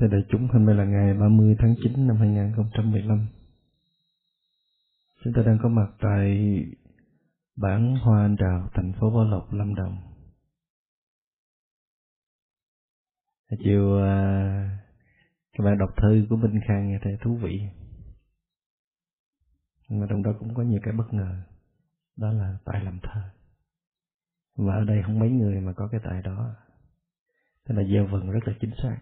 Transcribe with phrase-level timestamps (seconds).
[0.00, 3.26] Kính thưa đại chúng, hôm nay là ngày 30 tháng 9 năm 2015.
[5.24, 6.56] Chúng ta đang có mặt tại
[7.56, 9.96] bản Hoa Anh Đào, thành phố Bảo Lộc, Lâm Đồng.
[13.64, 14.78] Chiều à,
[15.52, 17.60] các bạn đọc thư của Minh Khang nghe thấy thú vị.
[19.88, 21.42] Nhưng mà trong đó cũng có nhiều cái bất ngờ.
[22.16, 23.20] Đó là tài làm thơ.
[24.56, 26.54] Và ở đây không mấy người mà có cái tài đó.
[27.64, 28.98] Thế là gieo vần rất là chính xác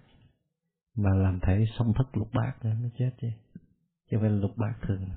[0.97, 3.29] mà làm thể song thất lục bát nữa mới chết chứ.
[4.11, 5.09] Chứ phải là lục bát thường.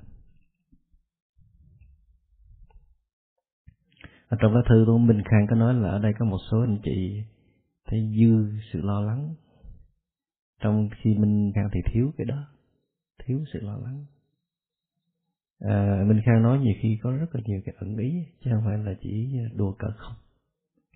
[4.28, 6.60] Ở trong lá thư của Minh Khang có nói là ở đây có một số
[6.60, 7.24] anh chị
[7.86, 9.34] thấy dư sự lo lắng.
[10.60, 12.44] Trong khi Minh Khang thì thiếu cái đó.
[13.24, 14.06] Thiếu sự lo lắng.
[15.58, 18.64] À, Minh Khang nói nhiều khi có rất là nhiều cái ẩn ý chứ không
[18.64, 20.14] phải là chỉ đùa cợt không.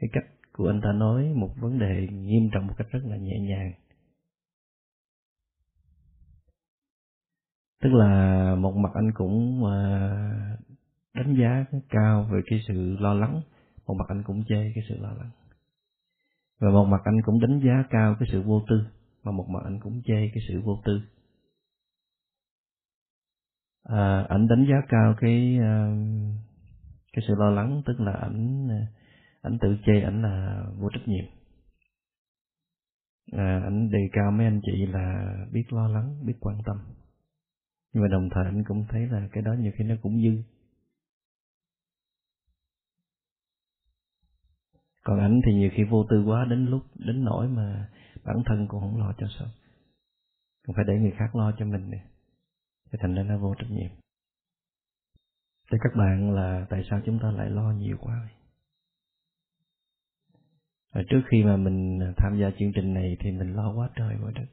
[0.00, 3.16] Cái cách của anh ta nói một vấn đề nghiêm trọng một cách rất là
[3.16, 3.72] nhẹ nhàng.
[7.82, 10.10] Tức là một mặt anh cũng ờ,
[11.14, 13.42] đánh giá cao về cái sự lo lắng
[13.86, 15.30] một mặt anh cũng chê cái sự lo lắng.
[16.60, 18.86] Và một mặt anh cũng đánh giá cao cái sự vô tư
[19.22, 21.00] mà một mặt anh cũng chê cái sự vô tư.
[23.84, 25.90] À, ảnh đánh giá cao cái ờ,
[27.12, 28.68] cái sự lo lắng tức là ảnh
[29.42, 31.24] ảnh tự chê ảnh là vô trách nhiệm.
[33.32, 36.76] À, ảnh đề cao mấy anh chị là biết lo lắng biết quan tâm
[37.96, 40.42] nhưng mà đồng thời anh cũng thấy là cái đó nhiều khi nó cũng dư.
[45.04, 47.90] Còn ảnh thì nhiều khi vô tư quá đến lúc, đến nỗi mà
[48.24, 49.48] bản thân cũng không lo cho sao
[50.66, 52.04] cũng phải để người khác lo cho mình nè.
[52.92, 53.90] Thì thành ra nó vô trách nhiệm.
[55.70, 58.34] Thì các bạn là tại sao chúng ta lại lo nhiều quá vậy?
[60.92, 64.16] Và trước khi mà mình tham gia chương trình này thì mình lo quá trời
[64.22, 64.46] quá đất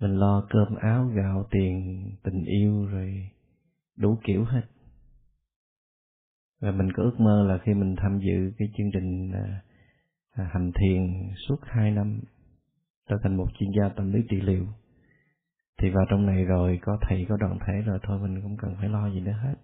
[0.00, 3.30] mình lo cơm áo gạo tiền tình yêu rồi
[3.96, 4.62] đủ kiểu hết.
[6.60, 9.62] Và mình có ước mơ là khi mình tham dự cái chương trình à,
[10.30, 12.20] à, hành thiền suốt hai năm
[13.08, 14.66] trở thành một chuyên gia tâm lý trị liệu
[15.78, 18.76] thì vào trong này rồi có thầy có đoàn thể rồi thôi mình không cần
[18.76, 19.54] phải lo gì nữa hết.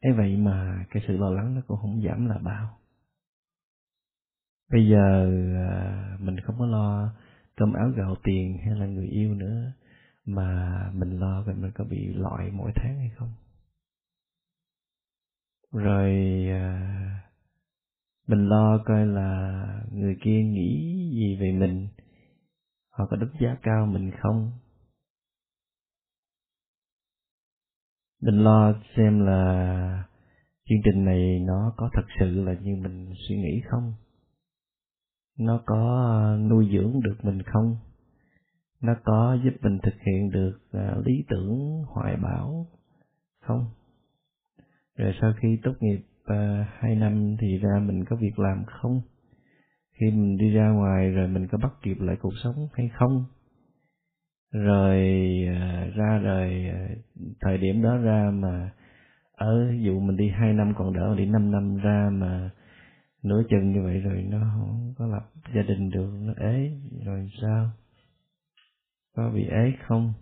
[0.00, 2.78] Ấy vậy mà cái sự lo lắng nó cũng không giảm là bao.
[4.70, 5.30] Bây giờ
[5.70, 7.12] à, mình không có lo
[7.60, 9.72] cơm áo gạo tiền hay là người yêu nữa
[10.24, 13.32] mà mình lo về mình có bị loại mỗi tháng hay không?
[15.72, 16.10] Rồi
[16.50, 17.30] à,
[18.26, 21.88] mình lo coi là người kia nghĩ gì về mình
[22.90, 24.52] họ có đánh giá cao mình không?
[28.22, 30.04] Mình lo xem là
[30.68, 33.94] chương trình này nó có thật sự là như mình suy nghĩ không?
[35.40, 37.76] Nó có ờ, nuôi dưỡng được mình không?
[38.82, 42.66] Nó có giúp mình thực hiện được ờ, lý tưởng hoài bão
[43.40, 43.66] không?
[44.96, 49.00] Rồi sau khi tốt nghiệp ờ, hai năm thì ra mình có việc làm không?
[49.92, 53.24] Khi mình đi ra ngoài rồi mình có bắt kịp lại cuộc sống hay không?
[54.52, 54.98] Rồi
[55.96, 56.70] ra rồi
[57.40, 58.70] thời điểm đó ra mà,
[59.32, 62.50] ở dụ mình đi hai năm còn đỡ, đi năm năm ra mà
[63.22, 66.70] nửa chừng như vậy rồi nó không có lập gia đình được nó ế.
[67.04, 67.70] Rồi sao?
[69.16, 70.12] Có bị ế không?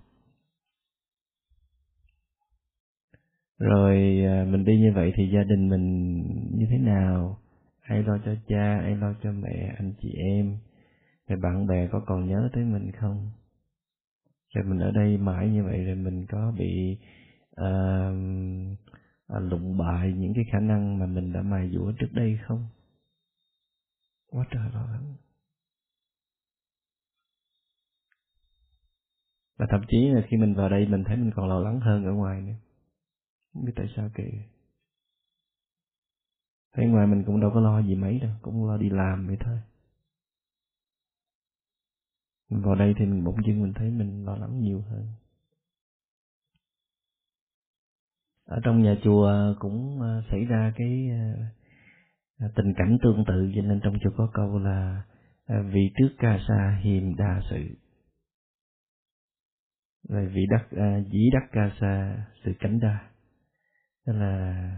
[3.59, 6.15] Rồi à, mình đi như vậy thì gia đình mình
[6.55, 7.39] như thế nào?
[7.81, 10.57] Ai lo cho cha ai lo cho mẹ anh chị em?
[11.29, 13.31] Rồi bạn bè có còn nhớ tới mình không?
[14.55, 16.99] Rồi mình ở đây mãi như vậy rồi mình có bị
[17.61, 18.15] uh,
[19.29, 22.67] lụng bại những cái khả năng mà mình đã mài dũa trước đây không?
[24.31, 25.15] Quá trời lo lắng.
[29.57, 32.05] Và thậm chí là khi mình vào đây, mình thấy mình còn lo lắng hơn
[32.05, 32.55] ở ngoài nữa.
[33.55, 34.25] Không biết tại sao kỳ
[36.73, 39.37] thấy ngoài mình cũng đâu có lo gì mấy đâu, cũng lo đi làm vậy
[39.41, 39.59] thôi.
[42.51, 45.07] Mình vào đây thì mình bỗng dưng mình thấy mình lo lắng nhiều hơn.
[48.45, 51.45] Ở trong nhà chùa cũng ờ, xảy ra cái ờ,
[52.39, 55.03] tình cảnh tương tự cho nên trong chỗ có câu là
[55.47, 57.69] à, vị trước ca sa hiềm đa sự.
[60.09, 63.11] Rồi vị đắc à, dĩ đắc ca sa sự cảnh đa.
[64.07, 64.71] Tức là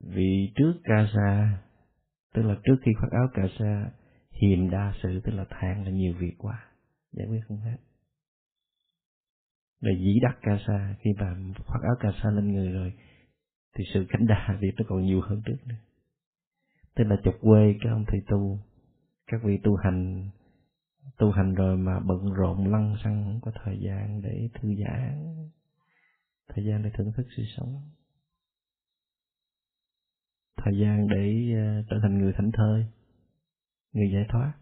[0.00, 1.58] vị trước ca sa
[2.34, 3.90] tức là trước khi khoác áo ca sa
[4.42, 6.64] hiềm đa sự tức là than là nhiều việc quá.
[7.12, 7.76] Giải quyết không hết.
[9.80, 11.34] Rồi dĩ đắc ca sa khi mà
[11.66, 12.92] khoác áo ca sa lên người rồi
[13.76, 15.74] thì sự cảnh đa việc nó còn nhiều hơn trước nữa
[16.98, 18.58] tức là chục quê các ông thầy tu.
[19.26, 20.30] Các vị tu hành
[21.18, 25.34] tu hành rồi mà bận rộn lăng xăng không có thời gian để thư giãn.
[26.48, 27.82] Thời gian để thưởng thức sự sống.
[30.56, 32.86] Thời gian để uh, trở thành người thảnh thơi
[33.92, 34.52] người giải thoát.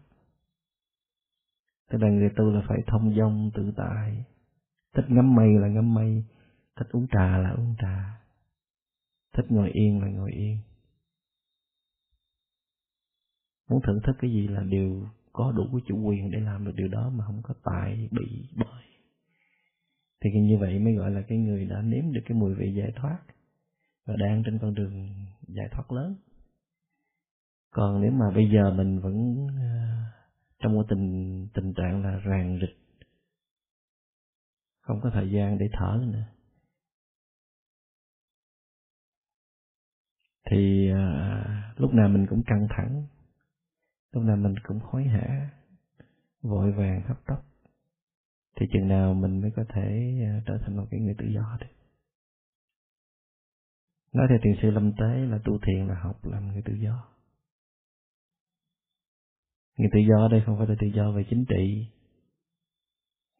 [1.89, 4.25] Tức là người tu là phải thông dong tự tại.
[4.95, 6.23] Thích ngắm mây là ngắm mây
[6.75, 8.21] thích uống trà là uống trà.
[9.33, 10.57] Thích ngồi yên là ngồi yên
[13.69, 16.71] muốn thưởng thức cái gì là đều có đủ cái chủ quyền để làm được
[16.75, 18.83] điều đó mà không có tại bị bởi
[20.23, 22.91] thì như vậy mới gọi là cái người đã nếm được cái mùi vị giải
[22.95, 23.19] thoát
[24.05, 25.09] và đang trên con đường
[25.47, 26.15] giải thoát lớn.
[27.71, 29.97] Còn nếu mà bây giờ mình vẫn ờ,
[30.59, 32.77] trong một tình tình trạng là ràng rịch
[34.81, 36.23] không có thời gian để thở nữa
[40.49, 43.05] thì à, lúc nào mình cũng căng thẳng
[44.11, 45.49] lúc nào mình cũng hối hả,
[46.41, 47.41] vội vàng hấp tấp.
[48.59, 51.57] Thì chừng nào mình mới có thể à, trở thành một cái người tự do
[51.59, 51.67] được.
[54.13, 57.07] Nói theo thiền sư lâm tế là tu thiền là học làm người tự do.
[59.77, 61.87] Người tự do ở đây không phải là tự do về chính trị,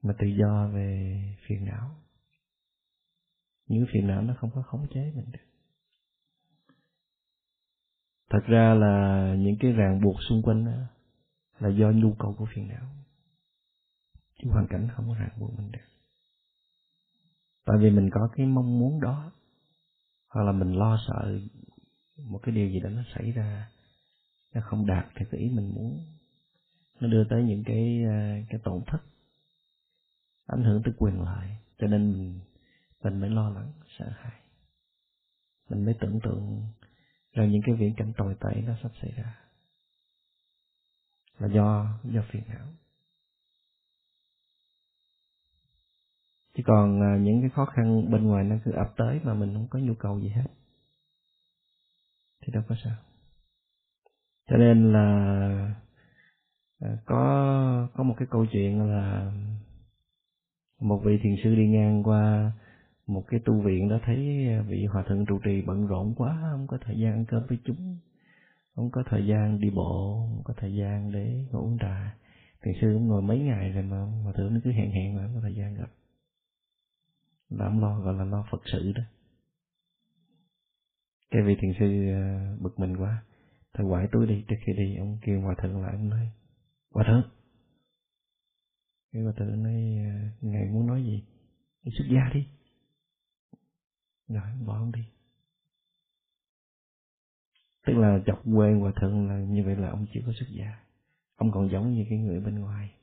[0.02, 1.96] mà tự do về phiền não.
[3.68, 5.57] Những phiền não nó không có khống chế mình được
[8.30, 10.72] thật ra là những cái ràng buộc xung quanh đó
[11.60, 12.88] là do nhu cầu của phiền não.
[14.40, 15.88] Chứ hoàn cảnh không có ràng buộc mình được.
[17.66, 19.32] Tại vì mình có cái mong muốn đó,
[20.30, 21.40] hoặc là mình lo sợ
[22.18, 23.70] một cái điều gì đó nó xảy ra,
[24.54, 26.00] nó không đạt theo cái ý mình muốn,
[27.00, 29.00] nó đưa tới những cái ờ, cái tổn thất,
[30.46, 31.48] ảnh hưởng tới quyền lợi.
[31.78, 32.40] Cho nên mình
[33.04, 34.42] mình mới lo lắng, sợ hãi.
[35.70, 36.64] Mình mới tưởng tượng
[37.38, 39.40] là những cái viễn cảnh tồi tệ nó sắp xảy ra.
[41.40, 42.68] Là do do phiền não.
[46.54, 49.54] Chứ còn à, những cái khó khăn bên ngoài nó cứ ập tới mà mình
[49.54, 50.48] không có nhu cầu gì hết.
[52.42, 52.96] Thì đâu có sao.
[54.50, 55.06] Cho nên là
[56.80, 59.32] à, có có một cái câu chuyện là
[60.80, 62.52] một vị thiền sư đi ngang qua
[63.08, 66.38] một cái tu viện đó thấy à, vị hòa thượng trụ trì bận rộn quá,
[66.52, 67.98] không có thời gian ăn cơm với chúng,
[68.76, 72.18] không có thời gian đi bộ, không có thời gian để ngồi uống trà.
[72.62, 75.22] Thiền sư cũng ngồi mấy ngày rồi mà, hòa thượng nó cứ hẹn hẹn mà
[75.22, 75.90] không có thời gian gặp.
[77.50, 79.04] Là ông lo, gọi là lo phật sự đó.
[81.32, 83.24] Cái vị thiền sư à, bực mình quá.
[83.74, 86.30] Thôi quải túi đi, trước khi đi, ông kêu hòa thượng lại, ông nói,
[86.92, 87.24] hòa thượng
[89.14, 91.24] cái hòa thượng nói à, ngài muốn nói gì?
[91.84, 92.48] Đi xuất gia đi
[94.28, 95.02] rồi bỏ ông đi.
[97.86, 100.80] Tức là chọc quê hòa thượng là như vậy là ông chưa có xuất gia.
[101.36, 102.94] Ông còn giống như cái người bên ngoài.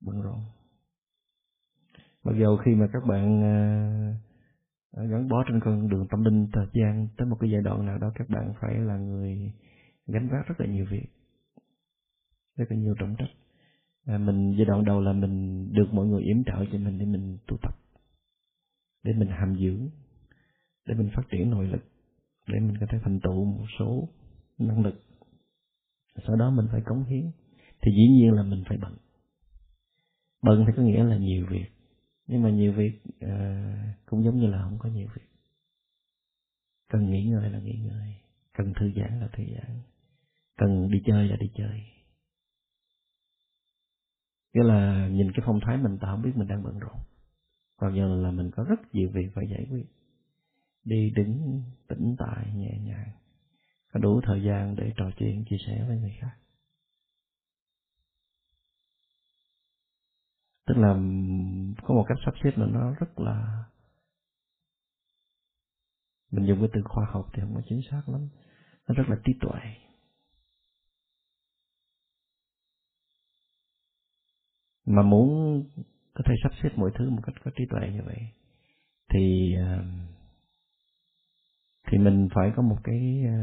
[0.00, 0.40] Bận rộn.
[2.24, 6.66] Mặc dù khi mà các bạn uh, gắn bó trên con đường tâm linh thời
[6.72, 9.52] gian tới một cái giai đoạn nào đó các bạn phải là người
[10.06, 11.06] gánh vác rất là nhiều việc
[12.56, 13.30] rất là nhiều trọng trách.
[14.06, 17.06] À, mình giai đoạn đầu là mình được mọi người yểm trợ cho mình để
[17.06, 17.74] mình tu tập
[19.04, 19.88] để mình hàm dưỡng
[20.86, 21.84] để mình phát triển nội lực
[22.46, 24.08] để mình có thể thành tựu một số
[24.58, 24.94] năng lực.
[26.26, 27.30] Sau đó mình phải cống hiến.
[27.80, 28.96] Thì dĩ nhiên là mình phải bận.
[30.42, 31.66] Bận thì có nghĩa là nhiều việc.
[32.26, 35.28] Nhưng mà nhiều việc uh, cũng giống như là không có nhiều việc.
[36.88, 38.14] Cần nghỉ ngơi là nghỉ ngơi.
[38.52, 39.80] Cần thư giãn là thư giãn.
[40.56, 41.82] Cần đi chơi là đi chơi.
[44.54, 46.98] Nghĩa là nhìn cái phong thái mình ta không biết mình đang bận rộn
[47.84, 49.86] còn giờ là mình có rất nhiều việc phải giải quyết.
[50.84, 53.10] Đi đứng tĩnh tại nhẹ nhàng.
[53.92, 56.36] Có đủ thời gian để trò chuyện, chia sẻ với người khác.
[60.66, 60.94] Tức là
[61.82, 63.64] có một cách sắp xếp là nó rất là,
[66.30, 68.28] mình dùng cái từ khoa học thì không có chính xác lắm.
[68.88, 69.60] Nó rất là trí tuệ.
[74.86, 75.64] Mà muốn
[76.14, 78.18] có thể sắp xếp mọi thứ một cách có trí tuệ như vậy.
[79.12, 79.84] Thì ờ,
[81.90, 83.34] thì mình phải có một cái ờ,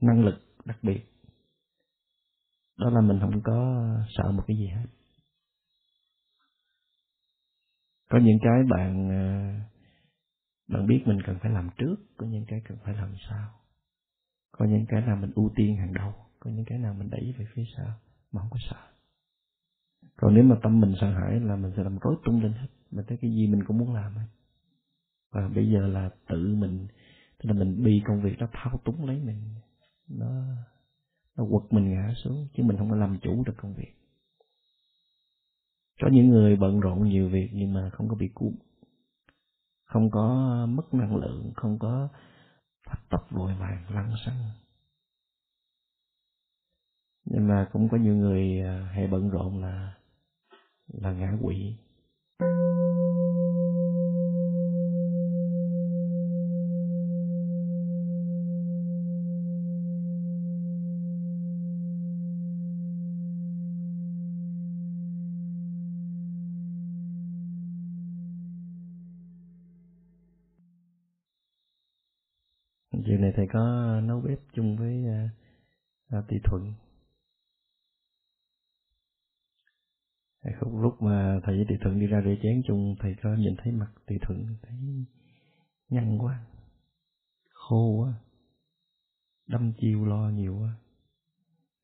[0.00, 1.00] năng lực đặc biệt.
[2.78, 4.86] Đó là mình không có sợ một cái gì hết.
[8.10, 9.52] Có những cái bạn ờ,
[10.68, 13.48] bạn biết mình cần phải làm trước, có những cái cần phải làm sau.
[14.52, 17.34] Có những cái nào mình ưu tiên hàng đầu, có những cái nào mình đẩy
[17.38, 17.86] về phía sau,
[18.32, 18.91] mà không có sợ
[20.22, 22.66] còn nếu mà tâm mình sợ hãi là mình sẽ làm rối tung lên hết.
[22.90, 24.26] Mình thấy cái gì mình cũng muốn làm hết.
[25.32, 26.86] Và bây giờ là tự mình,
[27.38, 29.54] tức là mình bị công việc đó thao túng lấy mình.
[30.08, 30.44] Nó
[31.36, 33.94] nó quật mình ngã xuống, chứ mình không có làm chủ được công việc.
[36.00, 38.54] Có những người bận rộn nhiều việc nhưng mà không có bị cuốn.
[39.84, 40.26] Không có
[40.68, 42.08] mất năng lượng, không có
[42.86, 44.38] phát tốc vội vàng, lăn xăng.
[47.24, 49.94] Nhưng mà cũng có nhiều người à, hay bận rộn là
[50.92, 51.76] là ngã quỷ.
[73.12, 73.60] chiều này thầy có
[74.04, 75.30] nấu bếp chung với à,
[76.08, 76.74] à, uh, tỷ thuận
[80.42, 83.34] thầy không lúc mà thầy với tỷ thượng đi ra rửa chén chung, thầy có
[83.34, 84.74] nhìn thấy mặt tỷ thượng, thấy
[85.88, 86.44] nhăn quá,
[87.48, 88.14] khô quá,
[89.46, 90.74] đâm chiêu lo nhiều quá.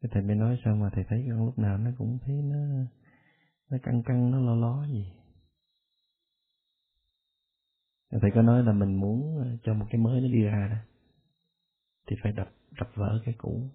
[0.00, 2.56] Cái thầy mới nói sao mà thầy thấy con lúc nào nó cũng thấy nó
[3.70, 5.12] nó căng căng, nó lo lo gì.
[8.10, 10.78] Thầy có nói là mình muốn ờ, cho một cái mới nó đi ra đó,
[12.06, 12.48] thì phải đập
[12.80, 13.70] đập vỡ cái cũ.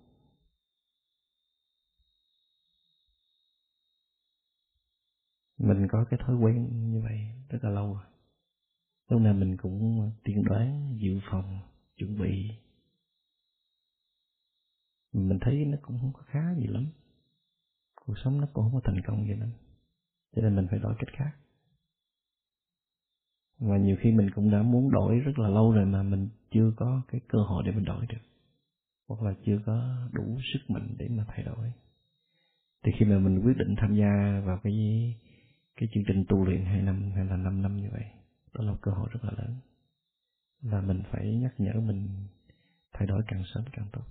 [5.63, 8.03] Mình có cái thói quen như vậy rất là lâu rồi.
[9.09, 11.59] Lúc nào mình cũng tiên đoán, dự phòng,
[11.97, 12.49] chuẩn bị.
[15.13, 16.87] Mình thấy nó cũng không có khá gì lắm.
[18.05, 19.49] Cuộc sống nó cũng không có thành công gì lắm.
[20.35, 21.31] Cho nên mình phải đổi cách khác.
[23.59, 26.73] Và nhiều khi mình cũng đã muốn đổi rất là lâu rồi mà mình chưa
[26.75, 28.21] có cái cơ hội để mình đổi được.
[29.07, 31.71] Hoặc là chưa có đủ sức mạnh để mà thay đổi.
[32.83, 34.73] Thì khi mà mình quyết định tham gia vào cái
[35.83, 38.05] cái chương trình tu luyện hai năm, hay là năm năm như vậy,
[38.53, 39.57] đó là cơ hội rất là lớn.
[40.61, 42.27] Và mình phải nhắc nhở mình
[42.93, 44.03] thay đổi càng sớm càng tốt.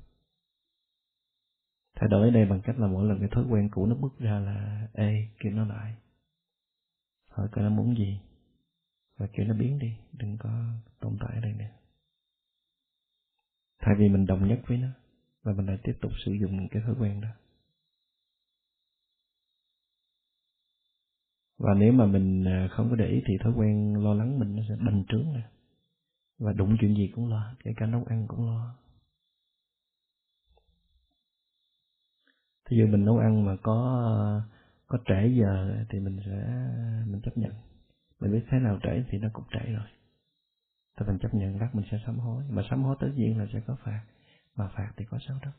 [1.95, 4.19] Thay đổi ở đây bằng cách là mỗi lần cái thói quen cũ nó bước
[4.19, 5.95] ra là, ê, kêu nó lại.
[7.29, 8.21] Hỏi coi nó muốn gì.
[9.17, 10.51] Và kêu nó biến đi, đừng có
[11.01, 11.71] tồn tại ở đây nữa.
[13.79, 14.89] Thay vì mình đồng nhất với nó,
[15.43, 17.29] và mình lại tiếp tục sử dụng cái thói quen đó.
[21.63, 24.57] Và nếu mà mình à, không có để ý thì thói quen lo lắng mình
[24.57, 25.43] nó sẽ bành trướng nè
[26.39, 28.75] và đụng chuyện gì cũng lo, kể cả nấu ăn cũng lo.
[32.69, 34.43] Thí dụ mình nấu ăn mà có
[34.87, 36.69] có trễ giờ thì mình sẽ,
[37.07, 37.53] mình chấp nhận.
[38.21, 39.87] Mình biết thế nào trễ thì nó cũng trễ rồi.
[40.99, 42.45] Thì mình chấp nhận lát mình sẽ sám hối.
[42.51, 44.05] Mà sám hối tới diện là sẽ có phạt.
[44.57, 45.53] Mà phạt thì có sao đâu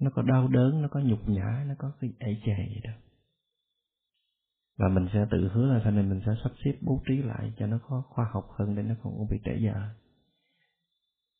[0.00, 2.94] nó có đau đớn, nó có nhục nhã, nó có cái ẩy chề gì đâu
[4.80, 7.52] và mình sẽ tự hứa là sau này mình sẽ sắp xếp bố trí lại
[7.58, 9.74] cho nó có khoa học hơn để nó không bị trễ giờ.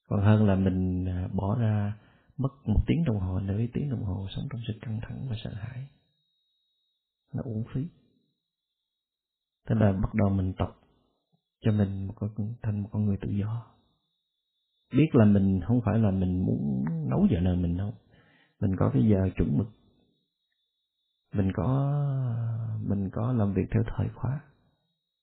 [0.09, 1.99] Còn hơn là mình à, bỏ ra
[2.37, 5.37] mất một tiếng đồng hồ, nửa tiếng đồng hồ sống trong sự căng thẳng và
[5.45, 5.87] sợ hãi.
[7.35, 7.89] Nó uổng phí.
[9.69, 10.77] Thế là bắt đầu mình tập
[11.61, 13.67] cho mình một con, thành một con người tự do.
[14.93, 17.95] Biết là mình không phải là mình muốn nấu giờ nào mình đâu
[18.61, 19.69] mình có cái giờ chuẩn mực.
[21.35, 21.97] Mình có
[22.89, 24.41] mình có làm việc theo thời khóa.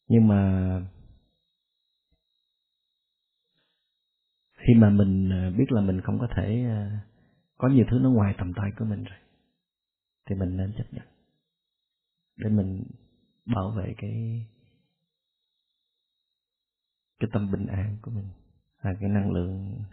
[0.08, 0.82] Nhưng mà
[4.54, 7.00] khi mà mình à, biết là mình không có thể à,
[7.58, 9.18] có nhiều thứ nó ngoài tầm tay của mình rồi,
[10.26, 11.08] thì mình nên chấp nhận.
[12.36, 12.84] Để mình
[13.46, 14.46] bảo vệ cái
[17.20, 18.28] cái tâm bình an của mình
[18.82, 19.84] là cái năng lượng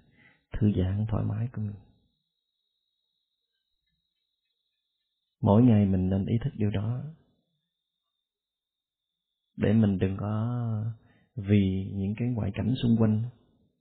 [0.52, 1.74] thư giãn thoải mái của mình.
[5.40, 7.02] Mỗi ngày mình nên ý thức điều đó
[9.56, 10.84] để mình đừng có
[11.36, 13.22] vì những cái ngoại cảnh xung quanh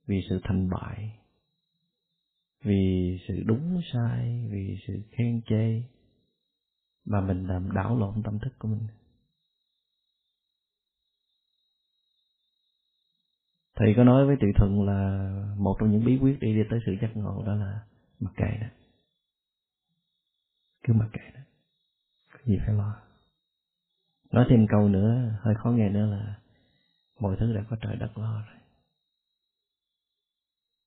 [0.06, 1.18] vì sự thành bại
[2.64, 5.82] vì sự đúng sai vì sự khen chê
[7.04, 8.86] mà mình làm đảo lộn tâm thức của mình.
[13.76, 16.80] Thầy có nói với tự thuận là một trong những bí quyết đi, đi tới
[16.86, 17.86] sự giác ngộ đó là
[18.20, 18.66] mặc kệ đó.
[20.82, 21.40] Cứ mặc kệ đó.
[22.32, 23.03] Có gì phải lo
[24.34, 26.40] nói thêm câu nữa, hơi khó nghe nữa là
[27.20, 28.56] mọi thứ đã có trời đất lo rồi.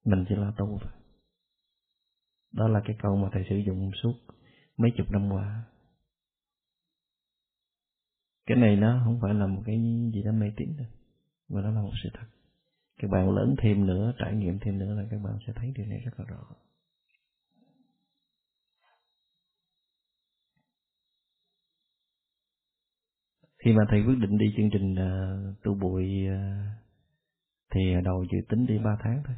[0.05, 0.91] Mình chỉ lo tu thôi.
[2.53, 4.13] Đó là cái câu mà thầy sử dụng suốt
[4.77, 5.63] mấy chục năm qua.
[8.45, 9.75] Cái này nó không phải là một cái
[10.13, 10.87] gì đó mê tín đâu,
[11.49, 12.27] mà nó là một sự thật.
[12.99, 15.85] Các bạn lớn thêm nữa, trải nghiệm thêm nữa là các bạn sẽ thấy điều
[15.85, 16.43] này rất là rõ.
[23.67, 26.38] Khi mà thầy quyết định đi chương trình uh, tu bụi uh, ờ,
[27.74, 29.36] thì đầu dự tính đi 3 tháng thôi.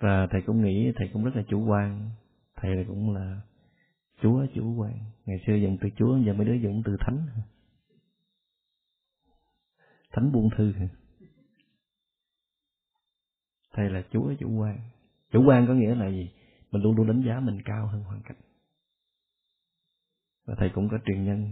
[0.00, 2.10] Và thầy cũng nghĩ thầy cũng rất là chủ quan.
[2.56, 3.40] Thầy cũng là
[4.22, 4.92] chúa chủ quan.
[5.26, 7.26] Ngày xưa dùng từ chúa giờ mấy đứa dùng từ thánh.
[10.12, 10.72] Thánh buông thư.
[13.72, 14.78] Thầy là chúa chủ quan.
[15.30, 16.30] Chủ quan có nghĩa là gì?
[16.70, 18.43] Mình luôn luôn đánh giá mình cao hơn hoàn cảnh
[20.44, 21.50] và thầy cũng có truyền nhân.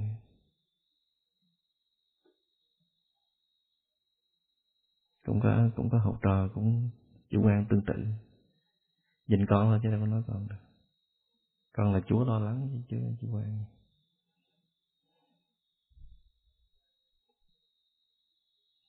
[5.27, 6.91] Cũng có cũng có học trò, cũng
[7.31, 7.95] chủ quan tương tự.
[9.27, 10.57] Nhìn con thôi chứ đâu có nói con được.
[11.73, 13.65] Con là chúa lo lắng chứ chủ quan.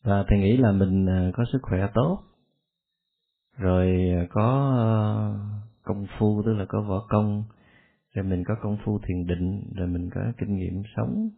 [0.03, 2.23] Và thầy nghĩ là mình à, có sức khỏe tốt.
[3.57, 4.87] Rồi à, có à,
[5.83, 7.43] công phu, tức là có võ công
[8.13, 11.29] rồi mình có công phu thiền định rồi mình có kinh nghiệm sống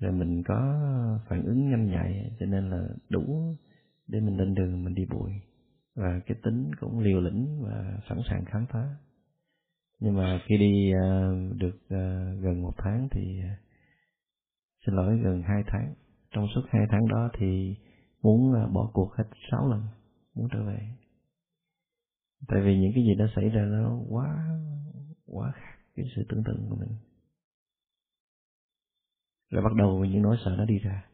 [0.00, 0.78] rồi mình có
[1.28, 3.56] phản ứng nhanh nhạy cho nên là đủ
[4.08, 5.32] để mình lên đường mình đi bụi.
[5.94, 8.96] Và cái tính cũng liều lĩnh và sẵn sàng khám phá.
[10.00, 13.58] Nhưng mà khi đi uh, được uh, gần một tháng thì uh,
[14.86, 15.94] xin lỗi gần hai tháng.
[16.30, 17.76] Trong suốt hai tháng đó thì
[18.22, 19.82] muốn uh, bỏ cuộc hết sáu lần
[20.34, 20.78] muốn trở về.
[22.48, 24.58] Tại vì những cái gì đã xảy ra nó quá
[25.26, 26.88] quá khác cái sự tưởng tượng của mình.
[29.50, 31.04] Rồi bắt đầu những nỗi sợ nó đi ra.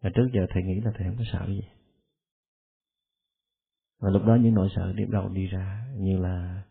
[0.00, 1.62] Là trước giờ thầy nghĩ là thầy không có sợ gì.
[4.00, 6.62] Và lúc đó những nỗi sợ điểm đầu đi ra, như là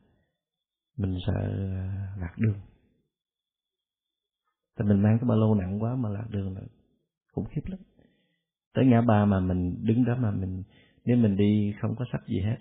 [0.98, 2.60] mình sợ à, lạc đường.
[4.80, 6.62] Thì mình mang cái ba lô nặng quá mà lạc đường là
[7.32, 7.80] khủng khiếp lắm.
[8.74, 10.64] Tới ngã ba mà mình đứng đó mà mình,
[11.06, 12.58] nếu mình đi không có sách gì hết,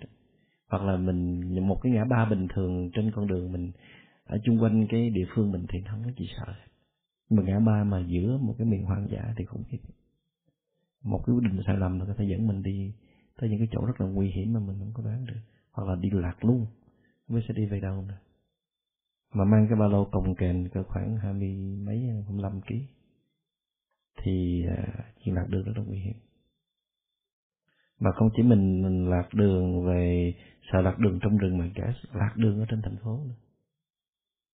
[0.69, 3.71] hoặc là mình, một cái ngã ba bình thường trên con đường mình
[4.27, 6.53] ở chung quanh cái địa phương mình thì không có gì sợ
[7.29, 9.77] mà ngã ba mà giữa một cái miền hoang dã thì khủng khiếp
[11.03, 12.93] một cái quyết định sai lầm là có thể dẫn mình đi
[13.37, 15.39] tới những cái chỗ rất là nguy hiểm mà mình không có đoán được.
[15.71, 16.65] Hoặc là đi lạc luôn.
[17.27, 18.17] Mới sẽ đi về đâu nữa.
[19.33, 22.61] Mà mang cái ba lô cồng kềnh cỡ khoảng hai mươi mấy hai mươi lăm
[22.61, 22.85] ký
[24.23, 26.15] thì chỉ chuyện lạc đường rất là nguy hiểm.
[27.99, 30.33] Mà không chỉ mình, mình lạc đường về
[30.71, 33.35] sợ lạc đường trong rừng mà cả lạc đường ở trên thành phố nữa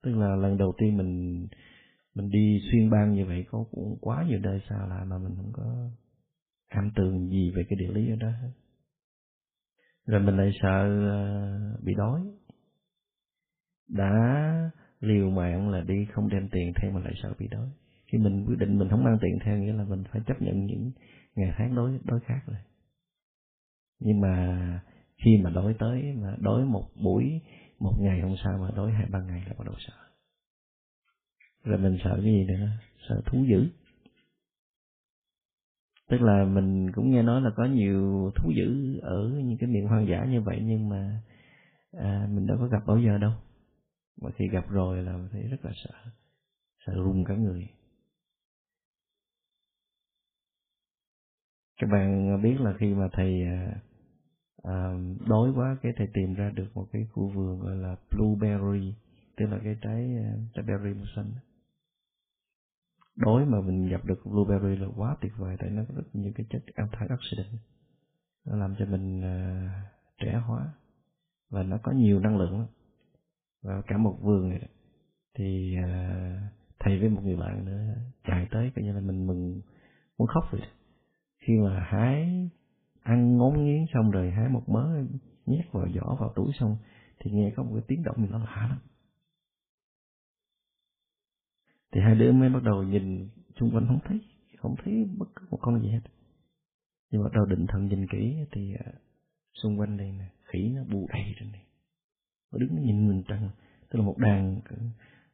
[0.03, 1.47] tức là lần đầu tiên mình
[2.15, 5.35] mình đi xuyên bang như vậy có cũng quá nhiều nơi xa lạ mà mình
[5.35, 5.89] không có
[6.69, 8.51] cảm tường gì về cái địa lý ở đó hết.
[10.05, 12.21] Rồi mình lại sợ ờ, bị đói.
[13.87, 14.11] Đã
[14.99, 17.69] liều mạng là đi không đem tiền theo mà lại sợ bị đói.
[18.11, 20.65] Khi mình quyết định mình không mang tiền theo nghĩa là mình phải chấp nhận
[20.65, 20.91] những
[21.35, 22.57] ngày tháng đói đói khác rồi
[24.03, 24.79] nhưng mà
[25.17, 27.41] khi mà đói tới, mà đói một buổi
[27.83, 29.93] một ngày không sao mà đói hai ba ngày là bắt đầu sợ.
[31.63, 32.69] Rồi mình sợ cái gì nữa?
[33.09, 33.69] Sợ thú dữ.
[36.09, 39.87] Tức là mình cũng nghe nói là có nhiều thú dữ ở những cái miệng
[39.87, 41.21] hoang dã như vậy nhưng mà
[41.91, 43.31] à, mình đâu có gặp bao giờ đâu.
[44.21, 46.11] Mà khi gặp rồi là thấy rất là sợ.
[46.85, 47.67] Sợ run cả người.
[51.77, 53.81] Các bạn biết là khi mà thầy à,
[54.63, 54.93] à,
[55.27, 58.95] đói quá cái thầy tìm ra được một cái khu vườn gọi là blueberry
[59.37, 61.31] tức là cái trái à, trái berry màu xanh
[63.15, 66.31] đói mà mình gặp được blueberry là quá tuyệt vời tại nó có rất nhiều
[66.35, 67.59] cái chất antioxidant
[68.45, 69.71] nó làm cho mình uh,
[70.17, 70.73] trẻ hóa
[71.49, 72.67] và nó có nhiều năng lượng
[73.63, 74.69] và cả một vườn này
[75.37, 76.39] thì uh,
[76.79, 79.61] thầy với một người bạn nữa chạy tới coi như là mình mừng
[80.17, 80.61] muốn khóc vậy
[81.39, 82.49] khi mà hái
[83.03, 85.03] ăn ngốn nghiến xong rồi hái một mớ
[85.45, 86.77] nhét vào giỏ vào túi xong
[87.19, 88.79] thì nghe có một cái tiếng động gì nó lạ lắm.
[91.91, 94.21] Thì hai đứa mới bắt đầu nhìn xung quanh, không thấy
[94.57, 96.01] không thấy bất cứ một con gì hết.
[97.11, 98.91] Nhưng bắt đầu định thần nhìn kỹ thì à,
[99.63, 101.65] xung quanh đây nè, khỉ nó bù đầy trên này.
[102.51, 103.49] Nó đứng nhìn mình trăng,
[103.89, 104.61] tức là một đàn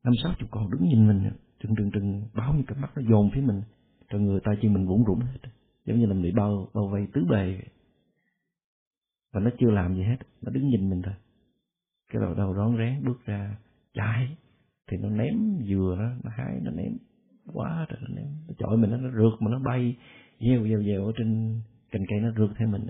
[0.04, 3.02] năm, sáu chục con đứng nhìn mình, trừng trừng trừng báo như cái mắt nó
[3.10, 3.62] dồn phía mình,
[4.10, 5.50] rồi người ta chân mình vũng rủng hết
[5.86, 7.60] giống như là mình bị bao bao vây tứ bề.
[9.34, 11.14] Và nó chưa làm gì hết nó đứng nhìn mình thôi.
[12.12, 13.58] Cái đầu đầu rón rén bước ra
[13.94, 14.38] chạy.
[14.88, 15.36] Thì nó ném
[15.68, 16.98] dừa đó nó hái nó ném
[17.54, 18.28] quá trời nó ném.
[18.48, 19.98] Nó chọi mình nó, nó rượt mà nó bay
[20.40, 21.62] dèo dèo dèo ở trên
[21.92, 22.88] cành cây nó rượt theo mình.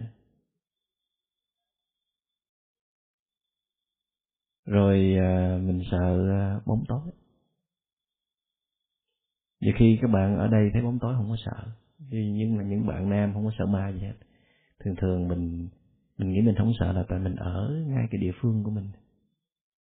[4.66, 7.12] Rồi à, mình sợ à, bóng tối.
[9.62, 11.72] Và khi các bạn ở đây thấy bóng tối không có sợ
[12.10, 14.16] nhưng mà những bạn nam không có sợ ma gì hết.
[14.80, 15.68] Thường thường mình
[16.18, 18.92] mình nghĩ mình không sợ là tại mình ở ngay cái địa phương của mình.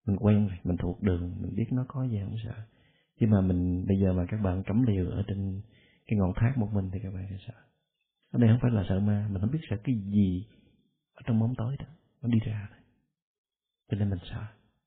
[0.06, 2.54] Mình quen rồi, mình thuộc đường, mình biết nó có gì không sợ.
[3.20, 5.62] Nhưng mà mình, bây giờ mà các bạn cắm liều ở trên
[6.08, 7.54] cái ngọn thác một mình thì các bạn sẽ sợ.
[8.32, 10.48] Ở đây không phải là sợ ma, mình không biết sợ cái gì
[11.14, 11.86] ở trong bóng tối đó.
[12.22, 12.70] Nó đi ra.
[12.72, 12.80] Rồi
[13.92, 14.44] cho nên mình sợ.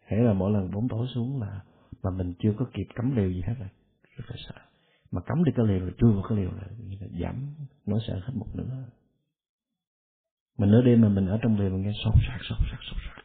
[0.07, 1.61] Hễ là mỗi lần bóng tối xuống là,
[2.03, 3.69] mà mình chưa có kịp cắm liều gì hết rồi,
[4.17, 4.61] rất là sợ
[5.11, 6.65] mà cấm đi cái liều rồi chui vào cái liều là,
[7.01, 7.55] là giảm
[7.87, 8.87] nỗi sợ hết một nửa
[10.59, 12.99] mình nửa đêm mà mình ở trong liều mình nghe sột sạc sột sạc sột
[13.07, 13.25] sạc.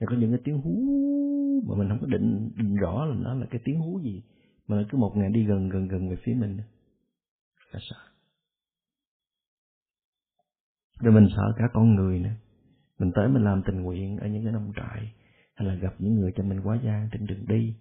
[0.00, 0.72] Và có những cái tiếng hú
[1.68, 4.22] mà mình không có định, định rõ là nó là cái tiếng hú gì
[4.66, 6.56] mà cứ một ngày đi gần gần gần về phía mình
[7.72, 7.96] là sợ.
[11.00, 12.30] Rồi mình sợ cả con người nữa.
[12.98, 15.12] Mình tới mình làm tình nguyện ở những cái nông trại
[15.54, 17.74] hay là gặp những người cho mình quá gian trên đường đi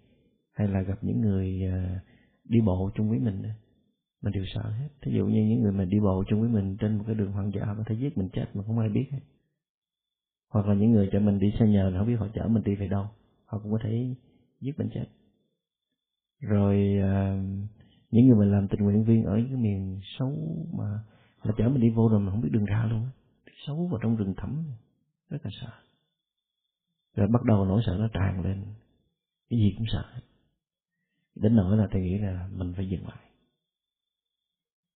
[0.54, 2.02] hay là gặp những người uh,
[2.50, 3.44] đi bộ chung với mình
[4.22, 4.90] mình đều sợ hết.
[5.02, 7.32] Thí dụ như những người mà đi bộ chung với mình trên một cái đường
[7.32, 9.20] hoang dã có thể giết mình chết mà không ai biết hết.
[10.50, 12.76] Hoặc là những người cho mình đi xe nhờ không biết họ chở mình đi
[12.76, 13.06] về đâu
[13.46, 14.16] họ cũng có thể
[14.62, 15.06] giết mình chết.
[16.40, 17.44] Rồi à,
[18.12, 20.38] những người mình làm tình nguyện viên ở những cái miền xấu
[20.78, 21.00] mà
[21.38, 23.08] họ chở mình đi vô rồi mà không biết đường ra luôn
[23.68, 24.64] xấu vào trong rừng thẳm
[25.30, 25.72] rất là sợ.
[27.16, 28.64] Rồi bắt đầu nỗi sợ nó tràn lên.
[29.50, 30.04] Cái gì cũng sợ
[31.42, 33.26] đến nỗi là thầy nghĩ là mình phải dừng lại.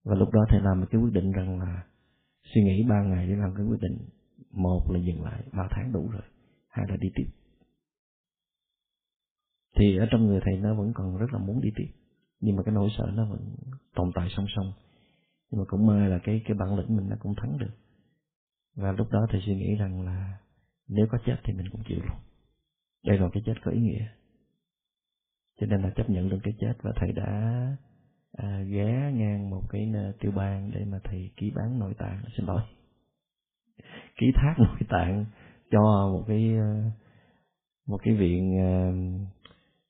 [0.04, 1.84] Và lúc đó thầy làm một cái quyết định rằng là
[2.44, 3.98] suy nghĩ ba ngày để làm cái quyết định.
[4.52, 6.22] Một là dừng lại, ba tháng đủ rồi.
[6.68, 7.26] Hai là đi tiếp.
[9.76, 11.92] Thì ở trong người thầy nó vẫn còn rất là muốn đi tiếp.
[12.40, 13.56] Nhưng mà cái nỗi sợ nó vẫn
[13.96, 14.74] tồn tại song song.
[15.52, 17.74] Nhưng mà cũng may là cái cái bản lĩnh mình nó cũng thắng được.
[18.76, 20.40] Và lúc đó thầy suy nghĩ rằng là
[20.88, 22.18] nếu có chết thì mình cũng chịu luôn.
[23.06, 24.08] Đây là cái chết có ý nghĩa
[25.62, 26.74] cho nên là chấp nhận được cái chết.
[26.82, 27.32] Và thầy đã
[28.32, 32.22] à, ghé ngang một cái tiêu bang để mà thầy ký bán nội tạng.
[32.38, 32.62] Xin lỗi.
[34.18, 35.26] Ký thác nội tạng
[35.72, 36.92] cho một cái à,
[37.88, 39.28] một cái viện uh,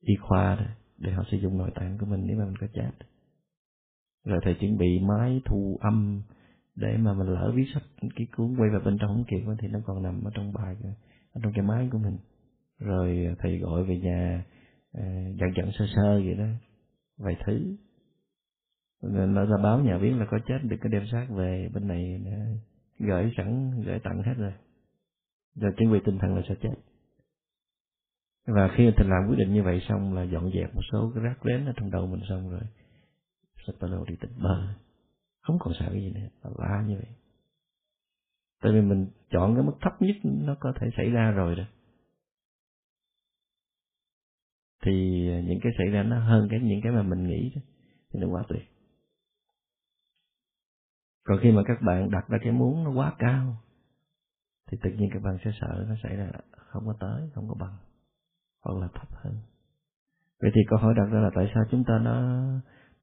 [0.01, 0.57] y khoa
[0.97, 2.91] để họ sử dụng nội tạng của mình nếu mà mình có chết.
[4.25, 6.21] Rồi thầy chuẩn bị máy thu âm
[6.75, 7.84] để mà mình lỡ viết sách
[8.15, 10.75] cái cuốn quay vào bên trong không kịp thì nó còn nằm ở trong bài
[11.34, 12.17] ở trong cái máy của mình.
[12.79, 14.43] Rồi thầy gọi về nhà
[14.93, 15.04] Ờ,
[15.39, 16.47] dặn dặn sơ sơ vậy đó.
[17.17, 17.75] Vài thứ.
[19.01, 21.69] Nên nó ra báo nhà biết là có chết được cái đem xác về.
[21.73, 22.21] Bên này
[22.99, 24.54] gửi sẵn gửi tặng hết rồi.
[25.56, 26.73] Rồi chuẩn bị tinh thần là sẽ chết.
[28.47, 31.23] Và khi mình làm quyết định như vậy xong là dọn dẹp một số cái
[31.23, 32.62] rác rến ở trong đầu mình xong rồi
[33.67, 34.67] sắp bắt đầu đi tịnh bờ,
[35.41, 37.15] không còn sợ cái gì nữa là la như vậy.
[38.62, 41.63] Tại vì mình chọn cái mức thấp nhất nó có thể xảy ra rồi đó
[44.82, 47.62] thì ờ, những cái xảy ra nó hơn cái, những cái mà mình nghĩ đó,
[48.13, 48.63] thì nó quá tuyệt.
[51.24, 53.58] Còn khi mà các bạn đặt ra cái muốn nó quá cao,
[54.72, 57.56] thì tự nhiên các bạn sẽ sợ nó xảy ra không có tới, không có
[57.60, 57.78] bằng,
[58.63, 59.36] hoặc là thấp hơn.
[60.41, 62.44] Vậy thì câu hỏi đặt ra là tại sao chúng ta nó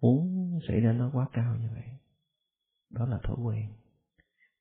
[0.00, 1.84] muốn xảy ra nó quá cao như vậy?
[2.90, 3.68] Đó là thói quen.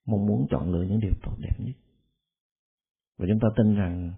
[0.05, 1.75] Mong muốn chọn lựa những điều tốt đẹp nhất.
[3.17, 4.13] Và chúng ta tin rằng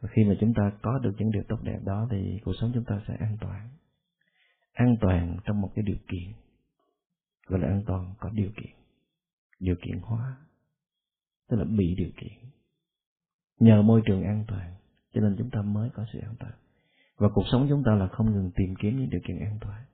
[0.00, 2.70] và khi mà chúng ta có được những điều tốt đẹp đó thì cuộc sống
[2.74, 3.68] chúng ta sẽ an toàn
[4.72, 6.32] an toàn trong một cái điều kiện
[7.46, 8.72] gọi là an toàn có điều kiện
[9.58, 10.36] điều kiện hóa
[11.48, 12.50] tức là bị điều kiện
[13.60, 14.74] nhờ môi trường an toàn
[15.12, 16.52] cho nên chúng ta mới có sự an toàn
[17.16, 19.84] và cuộc sống chúng ta là không ngừng tìm kiếm những điều kiện an toàn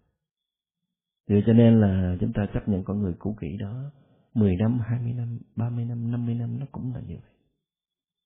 [1.29, 3.91] vì cho nên là chúng ta chấp nhận con người cũ kỹ đó
[4.37, 7.33] 10 năm, 20 năm, 30 năm, 50 năm nó cũng là như vậy.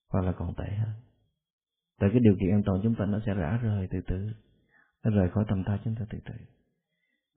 [0.08, 0.94] Hoặc là còn tệ hơn.
[2.00, 4.32] Tại cái điều kiện an toàn chúng ta nó sẽ rã rời từ từ.
[5.04, 6.34] Nó rời khỏi tầm tay chúng ta từ từ.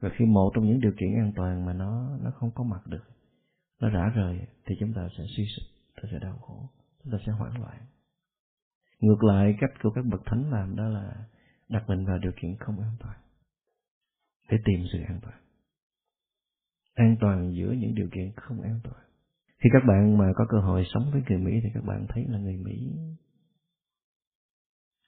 [0.02, 2.88] Và khi một trong những điều kiện an toàn mà nó nó không có mặt
[2.88, 3.04] được,
[3.82, 6.70] nó rã rời thì chúng ta sẽ suy sụp, ta sẽ đau khổ,
[7.04, 7.78] chúng ta sẽ hoảng loạn.
[9.00, 11.28] Ngược lại cách của các bậc thánh làm đó là
[11.70, 13.18] đặt mình vào điều kiện không an toàn
[14.50, 15.36] để tìm sự an toàn
[16.94, 19.04] an toàn giữa những điều kiện không an toàn
[19.58, 22.26] khi các bạn mà có cơ hội sống với người Mỹ thì các bạn thấy
[22.28, 22.92] là người Mỹ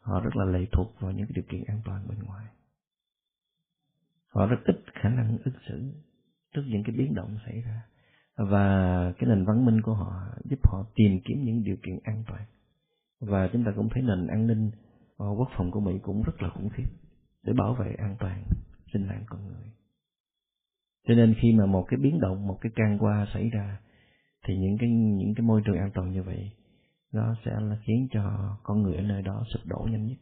[0.06, 2.46] họ rất là lệ thuộc vào những điều kiện an toàn bên ngoài.
[4.28, 5.94] Họ rất ít khả năng ứng xử
[6.54, 7.82] trước những cái biến động xảy ra.
[8.36, 12.24] Và cái nền văn minh của họ giúp họ tìm kiếm những điều kiện an
[12.28, 12.42] toàn.
[13.20, 14.72] Và chúng ta cũng thấy nền an ninh
[15.18, 16.90] ờ, quốc phòng của Mỹ cũng rất là khủng khiếp
[17.44, 18.44] để bảo vệ an toàn,
[18.94, 19.72] sinh mạng con người.
[21.08, 23.80] Cho nên khi mà một cái biến động, một cái can qua xảy ra,
[24.48, 26.52] thì những cái những cái môi trường an toàn như vậy
[27.16, 30.18] nó sẽ là khiến cho con người ở nơi đó sụp đổ nhanh nhất.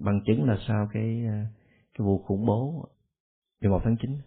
[0.00, 1.34] Bằng chứng là sau cái ờ,
[1.94, 2.88] cái vụ khủng bố
[3.60, 4.18] 11 tháng 9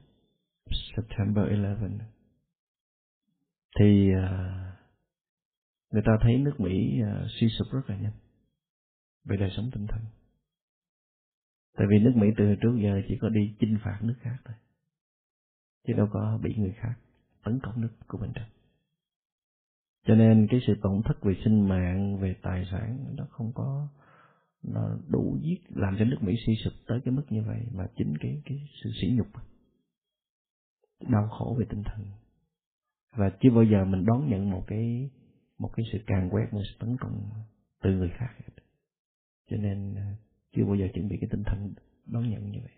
[0.96, 2.06] September 11
[3.80, 4.56] thì ờ,
[5.92, 8.18] người ta thấy nước Mỹ ờ, suy sụp rất là nhanh
[9.24, 10.02] về đời sống tinh thần.
[11.78, 14.56] Tại vì nước Mỹ từ trước giờ chỉ có đi chinh phạt nước khác thôi,
[15.88, 16.94] chứ đâu có bị người khác
[17.44, 18.46] tấn công nước của mình đâu
[20.06, 23.88] cho nên cái sự tổn thất về sinh mạng, về tài sản nó không có,
[24.64, 27.88] nó đủ giết, làm cho nước Mỹ suy sụp tới cái mức như vậy mà
[27.98, 29.28] chính cái cái sự sỉ nhục,
[31.10, 32.06] đau khổ về tinh thần.
[33.16, 35.10] Và chưa bao giờ mình đón nhận một cái
[35.58, 37.30] một cái sự càng quét, một sự tấn công
[37.84, 38.30] từ người khác
[39.50, 40.16] cho nên à,
[40.56, 41.74] chưa bao giờ chuẩn bị cái tinh thần
[42.06, 42.72] đón nhận như vậy.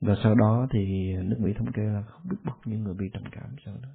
[0.00, 3.10] Và sau đó thì nước Mỹ thống kê là không biết bao nhiêu người bị
[3.12, 3.88] trầm cảm sau đó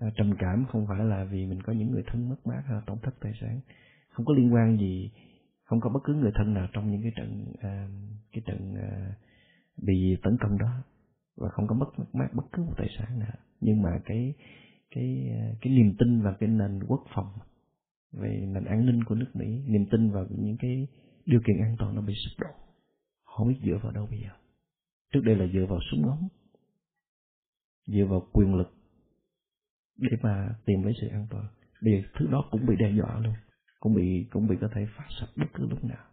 [0.00, 2.74] à, trầm cảm không phải là vì mình có những người thân mất mát hay
[2.74, 3.60] là tổn thất tài sản.
[4.10, 5.10] Không có liên quan gì
[5.64, 7.88] không có bất cứ người thân nào trong những cái trận à,
[8.32, 9.14] cái trận à,
[9.82, 10.82] bị tấn công đó
[11.36, 13.36] và không có mất mát bất cứ một tài sản nào.
[13.60, 14.34] Nhưng mà cái
[14.90, 17.32] cái cái niềm tin vào cái nền quốc phòng
[18.12, 20.88] về nền an ninh của nước Mỹ niềm tin vào những cái
[21.26, 22.54] điều kiện an toàn nó bị sụp đổ.
[23.24, 24.30] Không biết dựa vào đâu bây giờ.
[25.12, 26.28] Trước đây là dựa vào súng ống
[27.86, 28.81] dựa vào quyền lực
[29.96, 31.46] để mà tìm lấy sự an toàn.
[31.82, 33.34] Bây giờ thứ đó cũng bị đe dọa luôn.
[33.80, 36.04] Cũng bị cũng bị có thể phát sạch bất cứ lúc nào.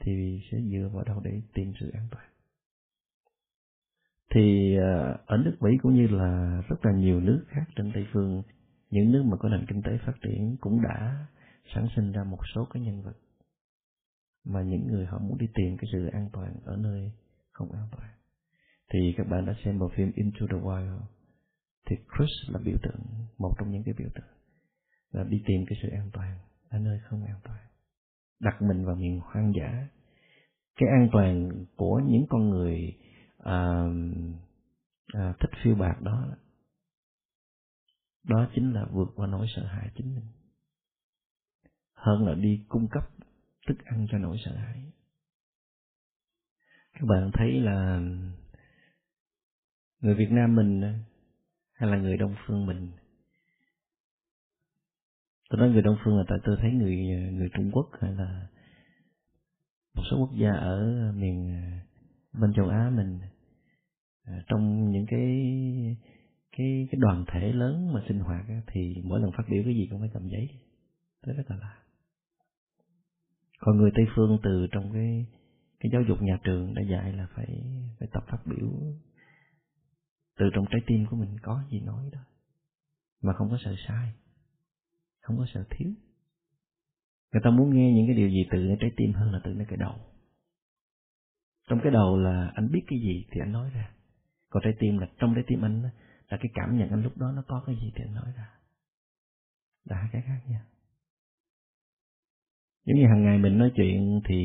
[0.00, 2.24] Thì sẽ dựa vào đâu để tìm sự an toàn.
[4.34, 8.06] Thì à, ở nước Mỹ cũng như là rất là nhiều nước khác trên Tây
[8.12, 8.42] phương,
[8.90, 11.26] những nước mà có nền kinh tế phát triển cũng đã
[11.74, 13.16] sản sinh ra một số cái nhân vật
[14.44, 17.12] mà những người họ muốn đi tìm cái sự an toàn ở nơi
[17.52, 18.08] không an toàn.
[18.92, 20.98] Thì các bạn đã xem bộ phim Into the Wild
[21.86, 23.00] thì Chris là biểu tượng
[23.38, 24.36] một trong những cái biểu tượng.
[25.10, 26.38] Là đi tìm cái sự an toàn.
[26.68, 27.58] Ở nơi không an toàn.
[28.40, 29.88] Đặt mình vào miền hoang dã.
[30.76, 32.96] Cái an toàn của những con người
[33.38, 33.84] à,
[35.06, 36.36] à, thích phiêu bạc đó
[38.28, 40.26] đó chính là vượt qua nỗi sợ hãi chính mình.
[41.94, 43.10] Hơn là đi cung cấp
[43.68, 44.82] thức ăn cho nỗi sợ hãi.
[46.92, 48.00] Các bạn thấy là
[50.00, 50.82] người Việt Nam mình
[51.76, 52.90] hay là người Đông phương mình?
[55.50, 56.96] Tôi nói người Đông phương là tại tôi thấy người
[57.32, 58.46] người Trung Quốc hay là
[59.94, 61.62] một số quốc gia ở miền,
[62.32, 63.18] bên châu Á mình
[64.24, 65.26] à, trong những cái
[66.56, 69.88] cái cái đoàn thể lớn mà sinh hoạt thì mỗi lần phát biểu cái gì
[69.90, 70.48] cũng phải cầm giấy.
[71.22, 71.78] Tôi rất là lạ.
[73.58, 75.26] Còn người Tây phương từ trong cái
[75.80, 77.46] cái giáo dục nhà trường đã dạy là phải
[77.98, 78.68] phải tập phát biểu
[80.38, 82.18] từ trong trái tim của mình có gì nói đó.
[83.22, 84.12] Mà không có sợ sai.
[85.20, 85.88] Không có sợ thiếu.
[87.32, 89.52] Người ta muốn nghe những cái điều gì từ nơi trái tim hơn là từ
[89.54, 89.94] nơi cái đầu.
[91.68, 93.90] Trong cái đầu là anh biết cái gì thì anh nói ra.
[94.50, 95.82] Còn trái tim là trong trái tim anh
[96.28, 98.48] là cái cảm nhận anh lúc đó nó có cái gì thì anh nói ra.
[99.84, 100.66] Là hai cái khác nha
[102.86, 104.36] giống như hàng ngày mình nói chuyện thì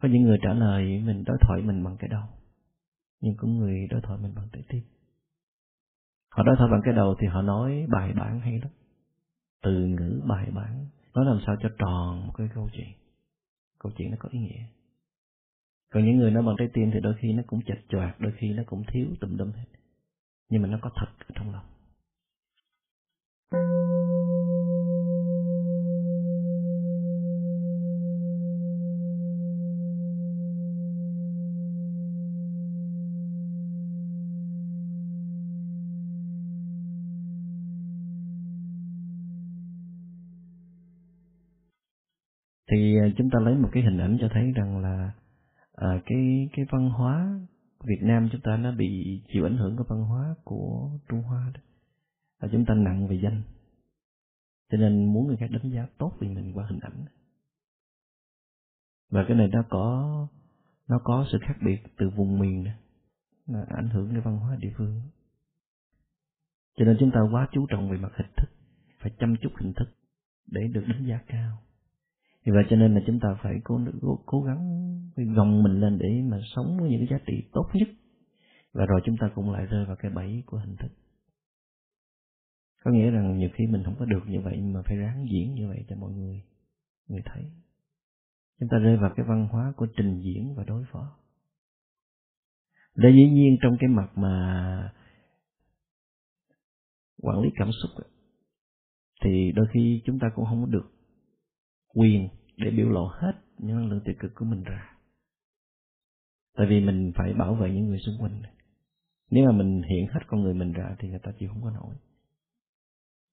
[0.00, 2.24] có những người trả lời mình, đối thoại mình bằng cái đầu.
[3.20, 4.82] Nhưng có người đối thoại mình bằng trái tim
[6.36, 8.70] họ nói thôi bằng cái đầu thì họ nói bài bản hay lắm.
[9.62, 10.86] Từ ngữ bài bản.
[11.14, 12.92] Nói làm sao cho tròn một cái câu chuyện.
[13.78, 14.62] Câu chuyện nó có ý nghĩa.
[15.92, 18.32] Còn những người nói bằng trái tim thì đôi khi nó cũng chật choạc, đôi
[18.38, 19.66] khi nó cũng thiếu tùm lum hết.
[20.48, 21.64] Nhưng mà nó có thật ở trong lòng.
[23.52, 23.85] thank you
[43.16, 45.12] chúng ta lấy một cái hình ảnh cho thấy rằng là
[45.72, 47.40] à, cái cái văn hóa
[47.84, 51.50] Việt Nam chúng ta nó bị chịu ảnh hưởng của văn hóa của Trung Hoa
[51.54, 51.60] đó.
[52.38, 53.42] À, chúng ta nặng về danh.
[54.70, 57.04] Cho nên muốn người khác đánh giá tốt về mình qua hình ảnh.
[59.10, 60.28] Và cái này nó có
[60.88, 62.70] nó có sự khác biệt từ vùng miền đó,
[63.46, 65.00] là ảnh hưởng đến văn hóa địa phương.
[66.76, 68.48] Cho nên chúng ta quá chú trọng về mặt hình thức
[68.98, 69.88] phải chăm chút hình thức
[70.46, 71.58] để được đánh giá cao
[72.46, 74.58] vì vậy cho nên là chúng ta phải cố cố, cố gắng
[75.16, 77.88] gồng mình lên để mà sống với những cái giá trị tốt nhất.
[78.72, 80.88] Và rồi chúng ta cũng lại rơi vào cái bẫy của hình thức.
[82.84, 85.54] Có nghĩa rằng nhiều khi mình không có được như vậy mà phải ráng diễn
[85.54, 86.42] như vậy cho mọi người
[87.08, 87.44] người thấy.
[88.60, 91.16] Chúng ta rơi vào cái văn hóa của trình diễn và đối phó.
[92.94, 94.92] Để dĩ nhiên trong cái mặt mà
[97.22, 98.06] quản lý cảm xúc
[99.24, 100.95] thì đôi khi chúng ta cũng không có được
[101.96, 104.96] quyền để biểu lộ hết những năng lượng tiêu cực của mình ra.
[106.56, 108.42] Tại vì mình phải bảo vệ những người xung quanh
[109.30, 111.70] nếu mà mình hiện hết con người mình ra thì người ta chịu không có
[111.70, 111.94] nổi.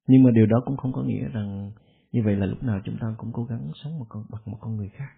[0.07, 1.71] Nhưng mà điều đó cũng không có nghĩa rằng
[2.11, 4.57] như vậy là lúc nào chúng ta cũng cố gắng sống một con, bằng một
[4.61, 5.17] con người khác,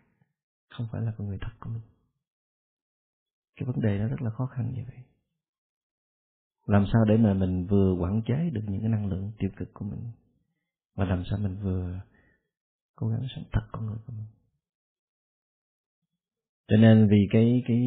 [0.69, 1.81] không phải là con người thật của mình.
[3.55, 4.97] Cái vấn đề nó rất là khó khăn như vậy.
[6.65, 9.73] Làm sao để mà mình vừa quản chế được những cái năng lượng tiêu cực
[9.73, 10.01] của mình,
[10.95, 11.99] và làm sao mình vừa
[12.95, 14.27] cố gắng sống thật con người của mình.
[16.67, 17.79] Cho nên vì cái cái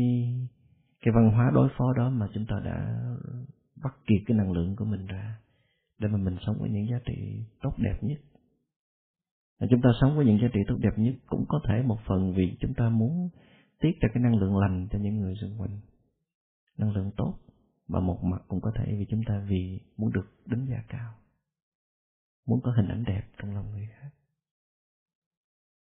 [1.01, 3.07] cái văn hóa đối phó đó mà chúng ta đã
[3.83, 5.39] bắt kiệt cái năng lượng của mình ra
[5.99, 8.19] để mà mình sống với những giá trị tốt đẹp nhất.
[9.61, 11.99] Và chúng ta sống với những giá trị tốt đẹp nhất cũng có thể một
[12.07, 13.29] phần vì chúng ta muốn
[13.81, 15.81] tiết ra cái năng lượng lành cho những người xung quanh.
[16.79, 17.39] Năng lượng tốt
[17.89, 21.15] và một mặt cũng có thể vì chúng ta vì muốn được đánh giá cao,
[22.47, 24.11] muốn có hình ảnh đẹp trong lòng người khác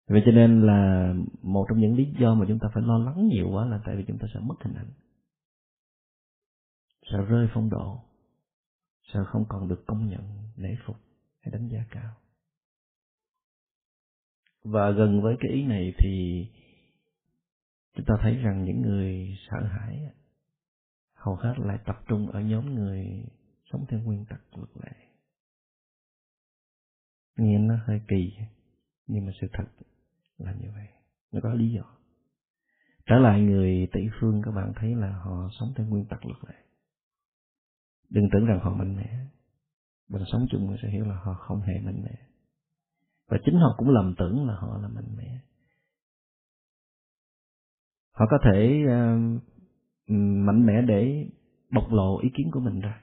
[0.09, 1.12] vậy cho nên là
[1.43, 3.97] một trong những lý do mà chúng ta phải lo lắng nhiều quá là tại
[3.97, 4.91] vì chúng ta sẽ mất hình ảnh
[7.12, 8.03] sẽ rơi phong độ
[9.15, 10.23] sẽ không còn được công nhận,
[10.57, 10.97] nể phục
[11.41, 12.15] hay đánh giá cao.
[14.65, 16.47] Và gần với cái ý này thì
[17.95, 20.11] chúng ta thấy rằng những người sợ hãi
[21.15, 23.25] hầu hết lại tập trung ở nhóm người
[23.73, 24.93] sống theo nguyên tắc luật lệ.
[27.37, 28.33] Nghe nó hơi kỳ,
[29.07, 29.65] nhưng mà sự thật
[30.44, 30.88] là như vậy.
[31.33, 31.83] Nó có lý do.
[33.07, 36.38] Trở lại người tỷ phương các bạn thấy là họ sống theo nguyên tắc luật
[36.48, 36.55] lệ.
[38.11, 39.26] Đừng tưởng rằng họ mạnh mẽ.
[40.09, 42.14] Mình sống chung người sẽ hiểu là họ không hề mạnh mẽ.
[43.28, 45.38] Và chính họ cũng lầm tưởng là họ là mạnh mẽ.
[48.12, 49.42] Họ có thể uh,
[50.46, 51.28] mạnh mẽ để
[51.70, 53.02] bộc lộ ý kiến của mình ra.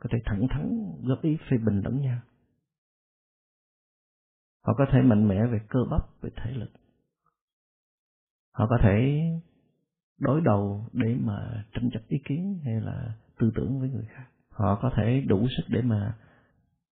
[0.00, 2.20] Có thể thẳng thắn góp ý phê bình lẫn nhau
[4.68, 6.70] họ có thể mạnh mẽ về cơ bắp, về thể lực.
[8.52, 9.20] Họ có thể
[10.18, 14.26] đối đầu để mà tranh chấp ý kiến hay là tư tưởng với người khác.
[14.50, 16.18] Họ có thể đủ sức để mà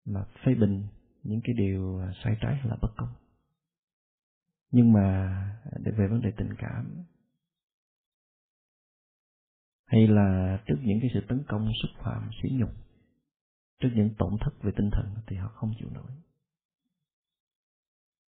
[0.04, 0.86] mà phê bình
[1.22, 3.08] những cái điều sai trái hay là bất công.
[4.70, 5.36] Nhưng mà
[5.84, 7.04] để về vấn đề tình cảm,
[9.86, 12.70] hay là trước những cái sự tấn công xúc phạm sỉ nhục,
[13.80, 16.10] trước những tổn thất về tinh thần thì họ không chịu nổi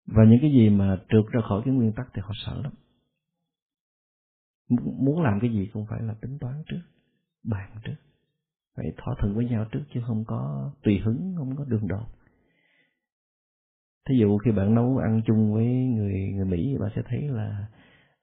[0.07, 2.73] và những cái gì mà trượt ra khỏi cái nguyên tắc thì họ sợ lắm.
[4.99, 6.81] Muốn làm cái gì cũng phải là tính toán trước
[7.43, 7.95] bàn trước
[8.77, 12.07] phải thỏa thuận với nhau trước chứ không có tùy hứng không có đường đột.
[14.09, 17.29] Thí dụ khi bạn nấu ăn chung với người người mỹ thì bạn sẽ thấy
[17.29, 17.67] là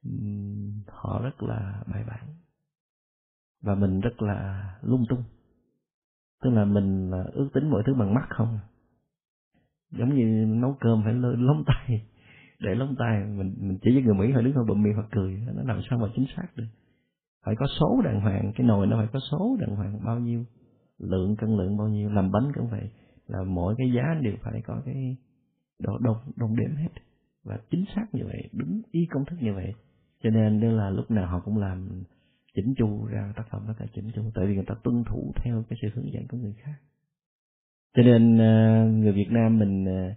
[0.03, 2.27] um, họ rất là bài bản.
[3.61, 5.23] Và mình rất là lung tung.
[6.43, 8.63] Tức là mình ước tính mọi thứ bằng mắt không à
[9.91, 12.01] giống như nấu cơm phải lơ lóng tay.
[12.59, 15.07] Để lóng tay mình mình chỉ với người mỹ thôi, đứng họ bụm miệng hoặc
[15.11, 15.41] cười.
[15.55, 16.65] Nó làm sao mà chính xác được?
[17.45, 18.51] Phải có số đàng hoàng.
[18.55, 20.45] Cái nồi nó phải có số đàng hoàng bao nhiêu
[20.99, 22.89] lượng cân lượng bao nhiêu làm bánh cũng vậy.
[23.27, 25.17] Là mỗi cái giá đều phải có cái
[25.79, 26.89] độ đồng đồng đếm hết.
[27.43, 29.73] Và chính xác như vậy đúng y công thức như vậy.
[30.23, 32.03] Cho nên đây là lúc nào họ cũng làm
[32.55, 34.21] chỉnh chu ra tác phẩm nó phải chỉnh chu.
[34.35, 36.75] Tại vì người ta tuân thủ theo cái sự hướng dẫn của người khác
[37.93, 40.13] cho nên ờ, người Việt Nam mình ờ,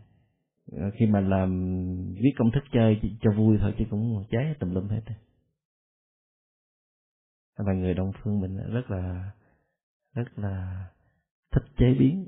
[0.80, 1.76] ờ, khi mà làm
[2.14, 5.00] viết công thức chơi cho vui thôi chứ cũng cháy tùm lum hết
[7.58, 9.30] và người đông phương mình rất là
[10.14, 10.86] rất là
[11.52, 12.26] thích chế biến.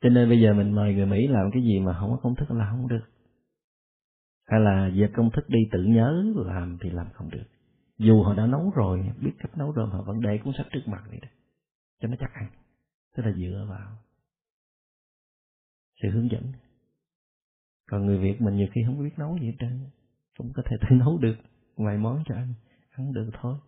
[0.00, 2.34] Cho nên bây giờ mình mời người Mỹ làm cái gì mà không có công
[2.34, 3.04] thức là không được.
[4.46, 7.44] Hay là về công thức đi tự nhớ làm thì làm không được.
[7.98, 10.82] Dù họ đã nấu rồi, biết cách nấu rồi họ vẫn để cuốn sách trước
[10.86, 11.28] mặt vậy đó
[12.00, 12.50] cho nó chắc ăn.
[13.16, 13.96] Tức là dựa vào
[16.02, 16.52] sự hướng dẫn.
[17.90, 19.90] Còn người việt mình nhiều khi không biết nấu gì hết trơn
[20.38, 21.36] cũng có thể tự nấu được
[21.76, 22.54] vài món cho ăn
[22.90, 23.58] ăn được thôi.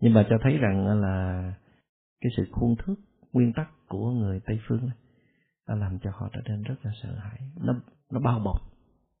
[0.00, 1.54] Nhưng mà cho thấy rằng là
[2.20, 2.94] cái sự khuôn thước
[3.32, 4.90] nguyên tắc của người tây phương
[5.68, 7.40] đã làm cho họ trở nên rất là sợ hãi.
[7.56, 7.74] Nó
[8.10, 8.72] nó bao bọc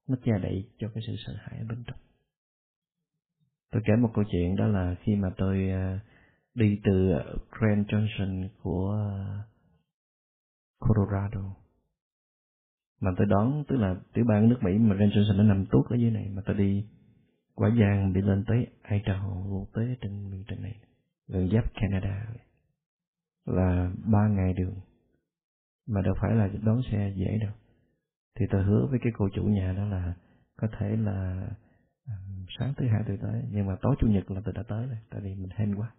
[0.08, 1.98] nó che đậy cho cái sự sợ hãi ở bên trong.
[3.70, 6.00] Tôi kể một câu chuyện đó là khi mà tôi uh,
[6.54, 9.42] đi từ ờ, Grand Junction của ờ,
[10.78, 11.56] Colorado.
[13.00, 15.86] Mà tôi đón tức là tiểu bang nước Mỹ mà Grand Junction nó nằm tuốt
[15.90, 16.86] ở dưới này mà tôi đi
[17.54, 20.74] quả giang đi lên tới Idaho tới trên miền trên này
[21.28, 22.26] gần giáp Canada
[23.46, 24.74] là ba ngày đường.
[25.86, 27.52] Mà đâu phải là đón xe dễ đâu.
[28.38, 30.14] Thì tôi hứa với cái cô chủ nhà đó là
[30.56, 31.48] có thể là
[32.06, 33.42] um, sáng thứ hai tôi tới.
[33.50, 35.92] Nhưng mà tối chủ nhật là tôi đã tới rồi tại vì mình hên quá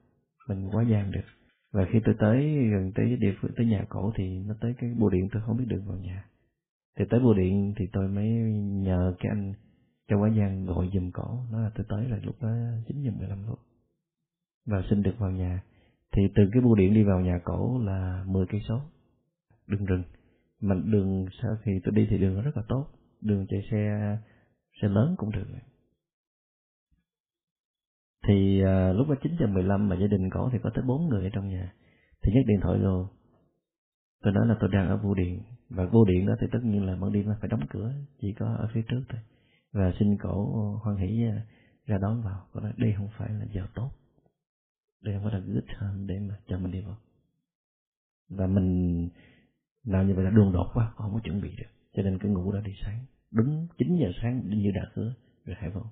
[0.48, 1.26] mình quá gian được.
[1.72, 4.94] Và khi tôi tới gần tới địa phương, tới nhà cổ thì nó tới cái
[5.00, 6.26] bưu điện tôi không biết đường vào nhà.
[6.98, 8.30] Thì tới bưu điện thì tôi mới
[8.84, 9.54] nhờ cái anh
[10.08, 12.50] cho quá gian gọi giùm cổ nó là tôi tới là lúc đó
[12.88, 13.60] chín giờ mười lăm phút.
[14.66, 15.64] Và xin được vào nhà.
[16.12, 18.82] Thì từ cái bưu điện đi vào nhà cổ là 10 cây số.
[19.68, 20.04] Đường rừng.
[20.62, 22.88] Mà đường sau khi tôi đi thì đường rất là tốt.
[23.22, 24.18] Đường chạy xe
[24.82, 25.46] xe lớn cũng được
[28.28, 30.84] thì à, lúc đó chín giờ mười lăm mà gia đình có thì có tới
[30.88, 31.74] bốn người ở trong nhà.
[32.24, 33.08] Thì nhấc điện thoại rồi
[34.24, 35.42] tôi nói là tôi đang ở vô điện.
[35.70, 38.46] Và vô điện đó thì tất nhiên là ban đêm phải đóng cửa chỉ có
[38.46, 39.20] ở phía trước thôi.
[39.74, 40.52] Và xin cổ
[40.84, 41.38] hoan hỷ ờ,
[41.86, 42.48] ra đón vào.
[42.54, 43.92] Có nói đây không phải là giờ tốt.
[45.02, 46.98] Đây không phải là good time để mà cho mình đi vào.
[48.30, 49.10] Và mình
[49.84, 51.70] làm như vậy là đường đột quá không có chuẩn bị được.
[51.94, 53.06] Cho nên cứ ngủ đã đi sáng.
[53.32, 55.14] Đúng 9 giờ sáng như đã hứa
[55.46, 55.92] rồi hãy vào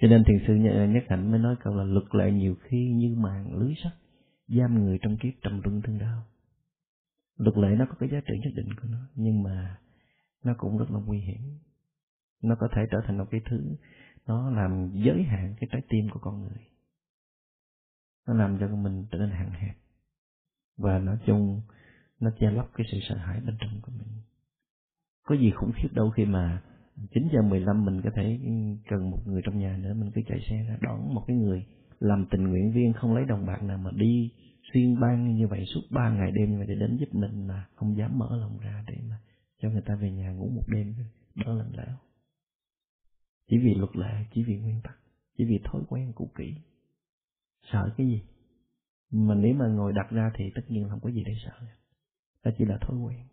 [0.00, 2.92] cho nên thiền sư ờ, nhất hạnh mới nói câu là luật lệ nhiều khi
[2.94, 3.92] như màn lưới sắt,
[4.48, 6.22] giam người trong kiếp trầm luân thương đau.
[7.36, 9.78] Luật lệ nó có cái giá trị nhất định của nó, nhưng mà
[10.44, 11.58] nó cũng rất là nguy hiểm.
[12.42, 13.76] Nó có thể trở thành một cái thứ,
[14.26, 16.66] nó làm giới hạn cái trái tim của con người.
[18.26, 19.76] Nó làm cho mình trở nên hạn hẹp.
[20.76, 21.62] Và nói chung,
[22.20, 24.22] nó che lấp cái sự sợ hãi bên trong của mình.
[25.22, 26.62] Có gì khủng khiếp đâu khi mà
[27.10, 28.50] 9 giờ 15 mình có thể ừ,
[28.88, 30.78] cần một người trong nhà nữa, mình cứ chạy xe ra.
[30.80, 31.66] Đón một cái người
[31.98, 34.30] làm tình nguyện viên, không lấy đồng bạc nào mà đi
[34.72, 37.66] xuyên ban như vậy, suốt ba ngày đêm như vậy để đến giúp mình mà
[37.74, 39.16] không dám mở lòng ra để mà
[39.62, 40.94] cho người ta về nhà ngủ một đêm.
[41.34, 41.98] Đó là lão
[43.48, 44.98] chỉ vì luật lệ, chỉ vì nguyên tắc,
[45.38, 46.54] chỉ vì thói quen cũ kỹ.
[47.72, 48.22] Sợ cái gì?
[49.10, 51.66] Mà nếu mà ngồi đặt ra thì tất nhiên không có gì để sợ.
[52.44, 53.26] Đó chỉ là thói quen.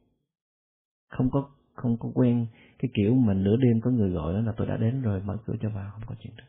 [1.10, 2.48] Không có không có quen,
[2.80, 5.38] cái kiểu mà nửa đêm có người gọi đó là tôi đã đến rồi, mở
[5.46, 6.44] cửa cho vào, không có chuyện đó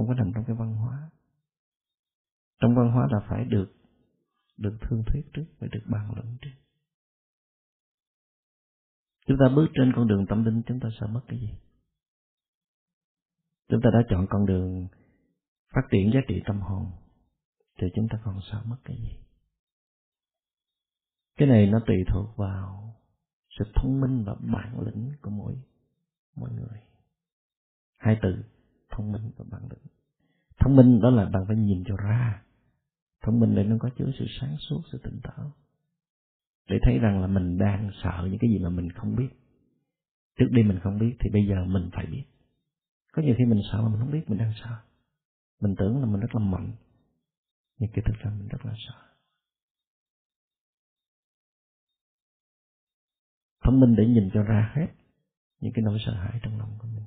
[0.00, 1.10] không có nằm trong cái văn hóa.
[2.60, 3.72] Trong văn hóa là phải được
[4.56, 6.50] được thương thuyết trước phải được bàn luận trước.
[9.26, 11.50] Chúng ta bước trên con đường tâm linh, chúng ta sợ mất cái gì?
[13.68, 14.88] Chúng ta đã chọn con đường
[15.74, 16.86] phát triển giá trị tâm hồn,
[17.80, 19.18] thì chúng ta còn sợ mất cái gì?
[21.36, 22.94] Cái này nó tùy thuộc vào
[23.58, 25.56] sự thông minh và bản lĩnh của mỗi
[26.36, 26.80] mỗi người.
[27.96, 28.44] Hai từ,
[28.90, 29.92] thông minh và bản lĩnh.
[30.60, 32.42] Thông minh đó là bạn phải nhìn cho ra.
[33.22, 35.52] Thông minh để nó có chứa sự sáng suốt, sự tỉnh táo.
[36.68, 39.28] Để thấy rằng là mình đang sợ những cái gì mà mình không biết.
[40.38, 42.24] Trước đây mình không biết thì bây giờ mình phải biết.
[43.12, 44.76] Có nhiều khi mình sợ mà mình không biết mình đang sợ.
[45.60, 46.72] Mình tưởng là mình rất là mạnh,
[47.78, 49.09] nhưng cái thực ra mình rất là sợ.
[53.70, 54.86] Thông minh để nhìn cho ra hết
[55.60, 57.04] những cái nỗi sợ hãi trong lòng của mình.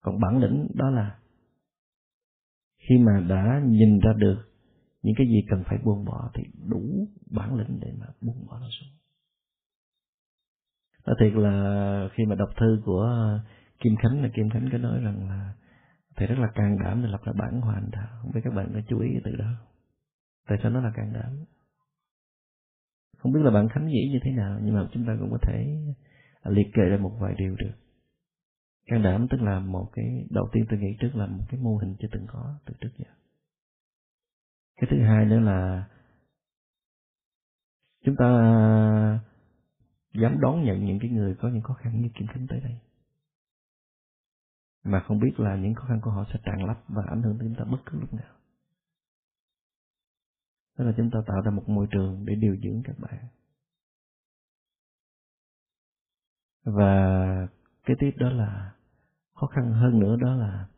[0.00, 1.18] Còn bản lĩnh đó là
[2.78, 4.36] khi mà đã nhìn ra được
[5.02, 8.58] những cái gì cần phải buông bỏ thì đủ bản lĩnh để mà buông bỏ
[8.58, 8.88] nó xuống.
[11.06, 13.38] Nói thiệt là khi mà đọc thư của
[13.80, 15.54] Kim Khánh, là Kim Khánh có nói rằng là
[16.16, 18.70] thầy rất là can đảm để lập ra bản hoàn đạo không biết các bạn
[18.74, 19.52] có chú ý từ đó
[20.48, 21.44] tại sao nó là can đảm?
[23.22, 25.38] Không biết là bạn khánh nghĩ như thế nào, nhưng mà chúng ta cũng có
[25.42, 25.76] thể
[26.42, 27.72] à, liệt kê ra một vài điều được.
[28.86, 31.76] Can đảm tức là một cái, đầu tiên tôi nghĩ trước là một cái mô
[31.76, 33.10] hình chưa từng có từ trước giờ.
[34.76, 35.88] Cái thứ hai nữa là
[38.04, 38.28] chúng ta
[40.14, 42.78] dám đón nhận những cái người có những khó khăn như kim khánh tới đây.
[44.84, 47.38] Mà không biết là những khó khăn của họ sẽ tràn lấp và ảnh hưởng
[47.38, 48.39] đến chúng ta bất cứ lúc nào
[50.80, 53.24] đó là chúng ta tạo ra một môi trường để điều dưỡng các bạn.
[56.64, 57.48] Và
[57.84, 58.74] cái tiếp đó là,
[59.34, 60.68] khó khăn hơn nữa đó là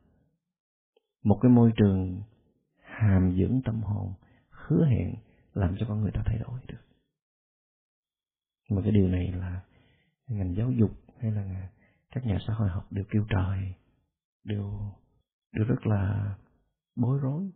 [1.23, 2.23] một cái môi trường
[2.83, 4.15] hàm dưỡng tâm hồn,
[4.51, 5.15] hứa hẹn
[5.55, 6.85] làm cho con người ta thay đổi được.
[8.71, 9.63] Mà cái điều này là
[10.27, 11.69] ngành giáo dục hay là
[12.11, 13.75] các nhà xã hội học đều kêu trời,
[14.45, 14.93] đều
[15.53, 16.35] đều rất là
[16.97, 17.51] bối rối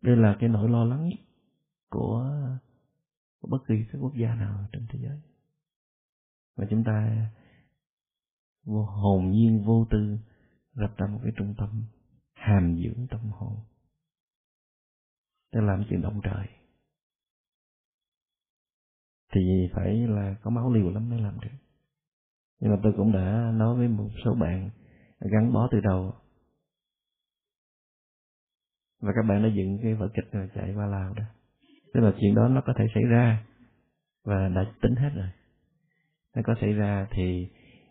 [0.00, 1.10] đây là cái nỗi lo lắng
[1.90, 2.30] của,
[3.40, 5.20] của bất kỳ các quốc gia nào trên thế giới.
[6.56, 7.26] Và chúng ta
[8.64, 10.18] vô hồn nhiên vô tư
[10.72, 11.84] lập ra một cái trung tâm
[12.32, 13.56] hàm dưỡng tâm hồn
[15.52, 16.46] để làm chuyện động trời.
[19.32, 21.56] Thì phải là có máu liều lắm mới làm được.
[22.60, 24.70] Nhưng mà tôi cũng đã nói với một số bạn
[25.20, 26.14] gắn bó từ đầu
[29.00, 31.24] và các bạn đã dựng cái vở kịch rồi chạy qua Lào đó.
[31.94, 33.44] Tức là chuyện đó nó có thể xảy ra
[34.24, 35.28] và đã tính hết rồi.
[36.36, 37.48] Nó có xảy ra thì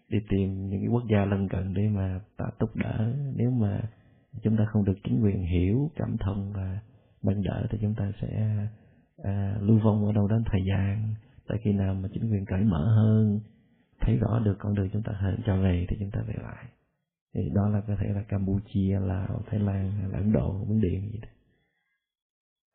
[0.09, 3.13] đi tìm những cái quốc gia lân cận để mà ta túc đỡ.
[3.35, 3.81] Nếu mà
[4.43, 6.79] chúng ta không được chính quyền hiểu cảm thông và
[7.23, 8.57] nâng đỡ thì chúng ta sẽ
[9.23, 11.13] à, lưu vong ở đâu đó thời gian.
[11.47, 13.39] Tại khi nào mà chính quyền cởi mở hơn
[14.01, 16.65] thấy rõ được con đường chúng ta hơn cho về thì chúng ta về lại
[17.33, 20.81] thì đó là có thể là Campuchia, Lào, Thái Lan, hay là Ấn Độ, Miến
[20.81, 21.29] Điện gì đó.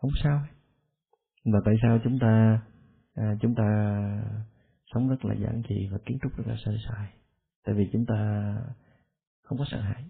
[0.01, 0.43] Không sao.
[1.45, 2.63] Và tại sao chúng ta
[3.15, 3.65] à, chúng ta
[4.95, 7.09] sống rất là giản dị và kiến trúc rất là sơ sài?
[7.65, 8.55] Tại vì chúng ta
[9.43, 10.05] không có sợ hãi.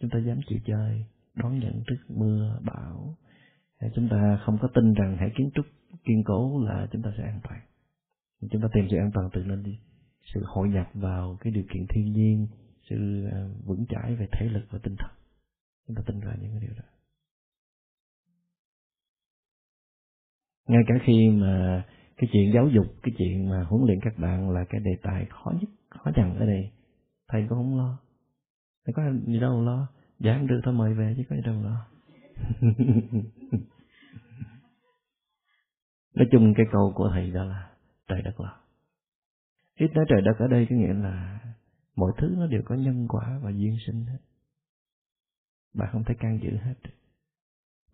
[0.00, 1.04] Chúng ta dám chịu chơi,
[1.34, 3.16] đón nhận trước mưa, bão,
[3.78, 5.66] à, chúng ta không có tin rằng hãy kiến trúc
[6.04, 7.60] kiên cố là chúng ta sẽ an toàn
[8.50, 9.78] chúng ta tìm sự an toàn từ nên đi
[10.34, 12.46] sự hội nhập vào cái điều kiện thiên nhiên
[12.90, 15.10] sự à, vững chãi về thể lực và tinh thần.
[15.86, 16.84] Chúng ta tin vào những cái điều đó.
[20.68, 21.84] Ngay cả khi mà
[22.16, 25.26] cái chuyện giáo dục, cái chuyện mà huấn luyện các bạn là cái đề tài
[25.30, 26.70] khó nhất, khó nhằn ở đây.
[27.28, 27.98] Thầy cũng không lo.
[28.86, 29.88] Thầy có gì đâu lo.
[30.18, 31.86] Giảng được thôi mời về chứ có gì đâu lo.
[36.14, 37.70] Nói chung cái câu của thầy đó là
[38.08, 38.60] trời đất lo.
[39.74, 41.40] Ít nói trời đất ở đây có nghĩa là
[41.98, 44.18] mọi thứ nó đều có nhân quả và duyên sinh hết.
[45.74, 46.74] Bạn không thể can dự hết.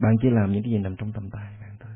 [0.00, 1.92] Bạn chỉ làm những cái gì nằm trong tầm tay bạn thôi.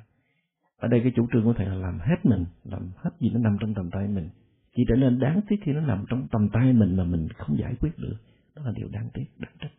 [0.77, 3.39] Ở đây cái chủ trương của thầy là làm hết mình, làm hết gì nó
[3.41, 4.29] nằm trong tầm tay mình.
[4.77, 7.59] Chỉ trở nên đáng tiếc khi nó nằm trong tầm tay mình mà mình không
[7.59, 8.17] giải quyết được.
[8.57, 9.73] Đó là điều đáng tiếc, đáng trách.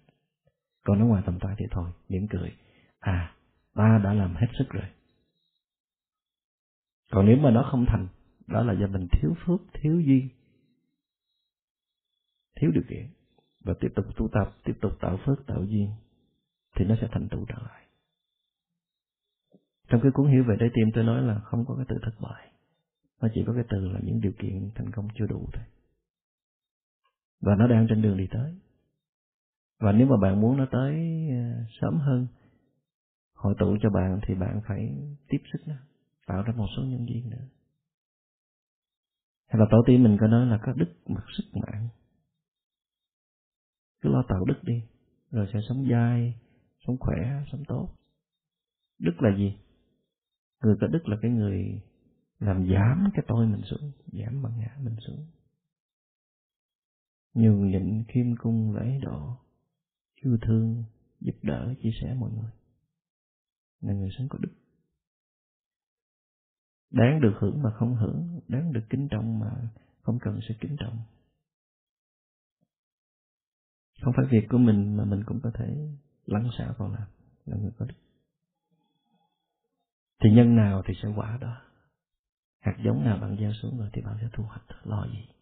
[0.86, 2.52] Còn nó ngoài tầm tay thì thôi, mỉm cười.
[3.00, 3.36] À
[3.76, 4.86] ta đã làm hết sức rồi.
[7.12, 8.08] Còn nếu mà nó không thành,
[8.48, 10.30] đó là do mình thiếu phước, thiếu duyên
[12.60, 13.08] thiếu điều kiện.
[13.64, 15.90] Và tiếp tục tu tập, tiếp tục tạo phước, tạo duyên,
[16.76, 17.84] thì nó sẽ thành tựu trở lại.
[19.88, 22.22] Trong cái cuốn hiểu về trái tim, tôi nói là không có cái từ thất
[22.22, 22.50] bại
[23.22, 25.64] nó chỉ có cái từ là những điều kiện thành công chưa đủ thôi.
[27.42, 28.56] Và nó đang trên đường đi tới.
[29.80, 30.94] Và nếu mà bạn muốn nó tới
[31.30, 32.28] ờ, sớm hơn,
[33.34, 34.90] hội tụ cho bạn thì bạn phải
[35.28, 35.76] tiếp sức nó,
[36.28, 37.48] tạo ra một số nhân viên nữa.
[39.48, 41.88] Hay là tổ tiên mình có nói là có đức mặc sức mạng
[44.02, 44.84] cứ lo tạo đức đi,
[45.32, 46.40] rồi sẽ sống dai,
[46.88, 47.96] sống khỏe, sống tốt.
[49.00, 49.58] Đức là gì?
[50.64, 51.82] Người có đức là cái người
[52.40, 55.26] làm giảm cái tôi mình xuống, giảm bằng ngã mình xuống.
[57.34, 59.38] Nhường nhịn khiêm cung lễ độ,
[60.16, 60.84] yêu thương,
[61.20, 62.52] giúp đỡ, chia sẻ mọi người.
[63.82, 64.52] Là người sống có đức.
[66.92, 69.72] Đáng được hưởng mà không hưởng, đáng được kính trọng mà
[70.02, 71.00] không cần sự kính trọng
[74.02, 75.78] không phải việc của mình mà mình cũng có thể
[76.26, 77.08] lắng xả vào làm
[77.46, 77.96] là người có đức.
[80.24, 81.62] Thì nhân nào thì sẽ quả đó.
[82.62, 84.64] Hạt giống nào bạn gieo xuống rồi thì bạn sẽ thu hoạch.
[84.84, 85.39] Lo gì?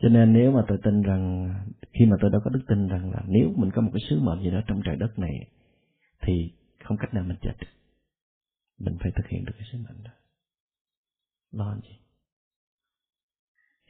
[0.00, 1.54] Cho nên nếu mà tôi tin rằng
[1.92, 4.20] khi mà tôi đã có đức tin rằng là nếu mình có một cái sứ
[4.20, 5.46] mệnh gì đó trong trời đất này
[6.22, 6.52] thì
[6.84, 7.54] không cách nào mình chết
[8.80, 10.10] mình phải thực hiện được cái sứ mệnh đó.
[11.52, 11.98] Lo gì?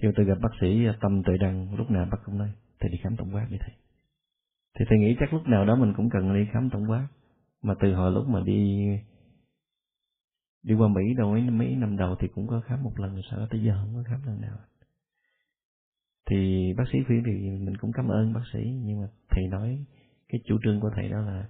[0.03, 2.91] Khi tôi gặp bác sĩ à, tâm tuệ đăng lúc nào bác cũng nói thầy
[2.91, 3.75] đi khám tổng quát đi thầy.
[4.79, 7.09] Thì thầy nghĩ chắc lúc nào đó mình cũng cần đi khám tổng quát.
[7.63, 8.87] Mà từ hồi lúc mà đi
[10.63, 13.39] đi qua Mỹ đâu mấy, mấy năm đầu thì cũng có khám một lần sau
[13.39, 14.59] đó tới giờ không có khám lần nào
[16.31, 19.85] thì bác sĩ khuyên thì mình cũng cảm ơn bác sĩ nhưng mà thầy nói
[20.29, 21.49] cái chủ trương của thầy đó là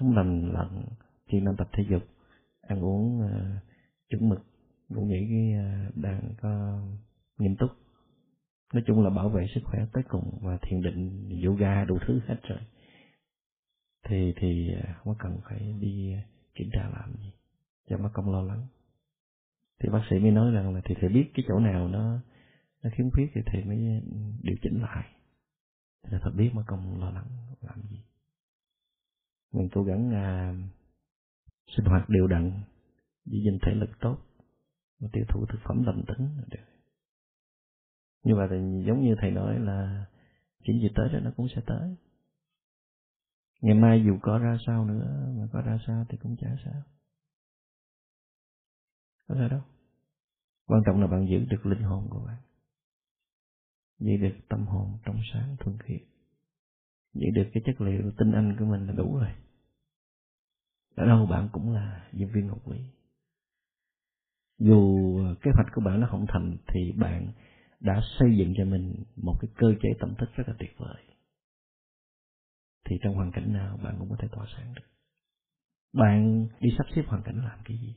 [0.00, 0.84] sống lành lặn
[1.28, 2.02] chuyên nên tập thể dục
[2.62, 3.30] ăn uống uh,
[4.08, 4.38] chuẩn mực.
[4.88, 6.82] Ngủ nghỉ cái ờ, uh, đang có
[7.38, 7.70] nghiêm túc.
[8.74, 12.20] Nói chung là bảo vệ sức khỏe tới cùng và thiền định yoga đủ thứ
[12.26, 12.58] hết rồi.
[14.08, 16.14] Thì thì ờ, không có cần phải đi
[16.54, 17.32] kiểm tra làm gì.
[17.88, 18.66] Cho mất công lo lắng.
[19.82, 22.18] Thì bác sĩ mới nói rằng là thì phải biết cái chỗ nào nó
[22.82, 24.02] nó khiếm khuyết thì thầy mới
[24.42, 25.08] điều chỉnh lại.
[26.02, 27.26] Là thật biết mà không lo lắng
[27.60, 28.00] làm gì.
[29.52, 30.54] Mình cố gắng à,
[31.76, 32.62] sinh hoạt đều đặn
[33.24, 34.18] giữ gìn thể lực tốt
[35.00, 36.64] và tiêu thụ thực phẩm lành tính là được.
[38.22, 40.06] Như vậy thì giống như thầy nói là
[40.64, 41.96] chuyện gì tới đó nó cũng sẽ tới.
[43.60, 46.82] Ngày mai dù có ra sao nữa mà có ra sao thì cũng chả sao.
[49.28, 49.60] Có sao đâu.
[50.66, 52.51] Quan trọng là bạn giữ được linh hồn của bạn
[54.04, 56.00] giữ được tâm hồn trong sáng thuần khiết.
[57.14, 59.32] Giữ được cái chất liệu tinh anh của mình là đủ rồi.
[60.94, 62.78] Ở đâu bạn cũng là diễn viên ngọc quý
[64.58, 67.32] dù kế hoạch của bạn nó không thành, thì bạn
[67.80, 71.02] đã xây dựng cho mình một cái cơ chế tâm thức rất là tuyệt vời.
[72.84, 74.82] Thì trong hoàn cảnh nào bạn cũng có thể tỏa sáng được.
[75.92, 77.94] Bạn đi sắp xếp hoàn cảnh làm cái gì?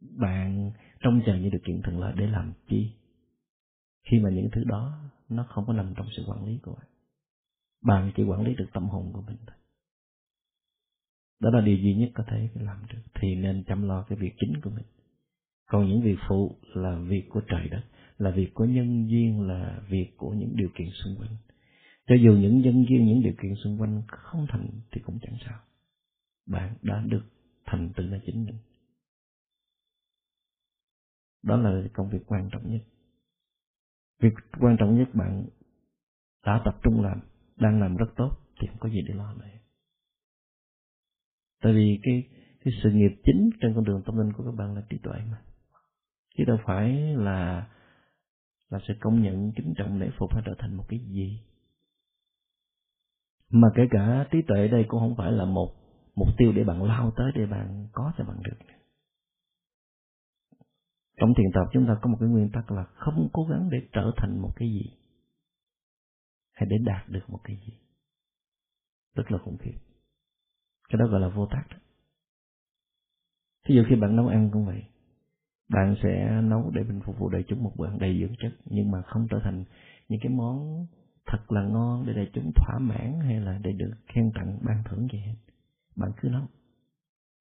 [0.00, 2.92] Bạn trông chờ như điều kiện thuận lợi để làm chi?
[4.10, 6.86] Khi mà những thứ đó nó không có nằm trong sự quản lý của bạn
[7.86, 9.56] bạn chỉ quản lý được tâm hồn của mình thôi.
[11.40, 14.34] Đó là điều duy nhất có thể làm được, thì nên chăm lo cái việc
[14.40, 14.84] chính của mình.
[15.66, 17.82] Còn những việc phụ là việc của trời đất,
[18.18, 21.36] là việc của nhân duyên, là việc của những điều kiện xung quanh.
[22.06, 25.36] Cho dù những nhân duyên, những điều kiện xung quanh không thành thì cũng chẳng
[25.46, 25.58] sao.
[26.46, 27.24] Bạn đã được
[27.64, 28.56] thành tựu là chính mình.
[31.42, 32.82] Đó là công việc quan trọng nhất
[34.20, 35.46] việc quan trọng nhất bạn
[36.46, 37.20] đã tập trung làm,
[37.56, 39.46] đang làm rất tốt thì không có gì để lo nữa.
[41.62, 42.28] Tại vì cái
[42.64, 45.20] cái sự nghiệp chính trên con đường tâm linh của các bạn là trí tuệ
[45.30, 45.42] mà.
[46.36, 47.68] Chứ đâu phải là
[48.70, 51.40] là sự công nhận, kính trọng, lễ phục hay trở thành một cái gì.
[53.50, 55.74] Mà kể cả trí tuệ đây cũng không phải là một
[56.14, 58.75] mục tiêu để bạn lao tới để bạn có cho bạn được
[61.16, 63.78] trong thiền tập chúng ta có một cái nguyên tắc là không cố gắng để
[63.92, 64.90] trở thành một cái gì,
[66.52, 67.72] hay để đạt được một cái gì.
[69.14, 69.74] Rất là khủng khiếp.
[70.88, 71.64] Cái đó gọi là vô tác
[73.66, 74.82] thí dụ khi bạn nấu ăn cũng vậy,
[75.68, 78.52] bạn sẽ nấu để mình phục vụ đại chúng một bữa ăn đầy dưỡng chất,
[78.64, 79.64] nhưng mà không trở thành
[80.08, 80.86] những cái món
[81.26, 84.82] thật là ngon để đại chúng thỏa mãn hay là để được khen tặng, ban
[84.84, 85.34] thưởng gì hết.
[85.96, 86.46] Bạn cứ nấu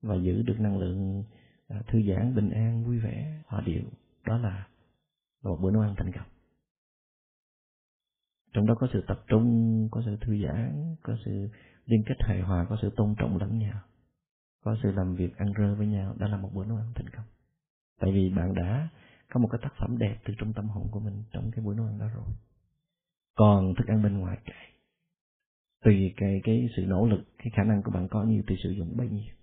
[0.01, 1.23] và giữ được năng lượng
[1.67, 3.83] Ờ, thư giãn, bình an, vui vẻ, hòa điệu.
[4.25, 4.67] Đó là
[5.43, 6.27] một bữa nấu ăn thành công.
[8.53, 11.49] Trong đó có sự tập trung, có sự thư giãn, có sự
[11.85, 13.81] liên kết hài hòa, có sự tôn trọng lẫn nhau,
[14.63, 16.15] có sự làm việc ăn rơ với nhau.
[16.17, 17.25] Đó là một bữa nấu ăn thành công.
[17.99, 18.89] Tại vì bạn đã
[19.29, 21.75] có một cái tác phẩm đẹp từ trong tâm hồn của mình trong cái buổi
[21.75, 22.25] nấu ăn đó rồi.
[23.35, 24.53] Còn thức ăn bên ngoài kệ.
[25.83, 28.69] Tùy cái cái sự nỗ lực, cái khả năng của bạn có nhiều thì sử
[28.69, 29.33] dụng bấy nhiêu.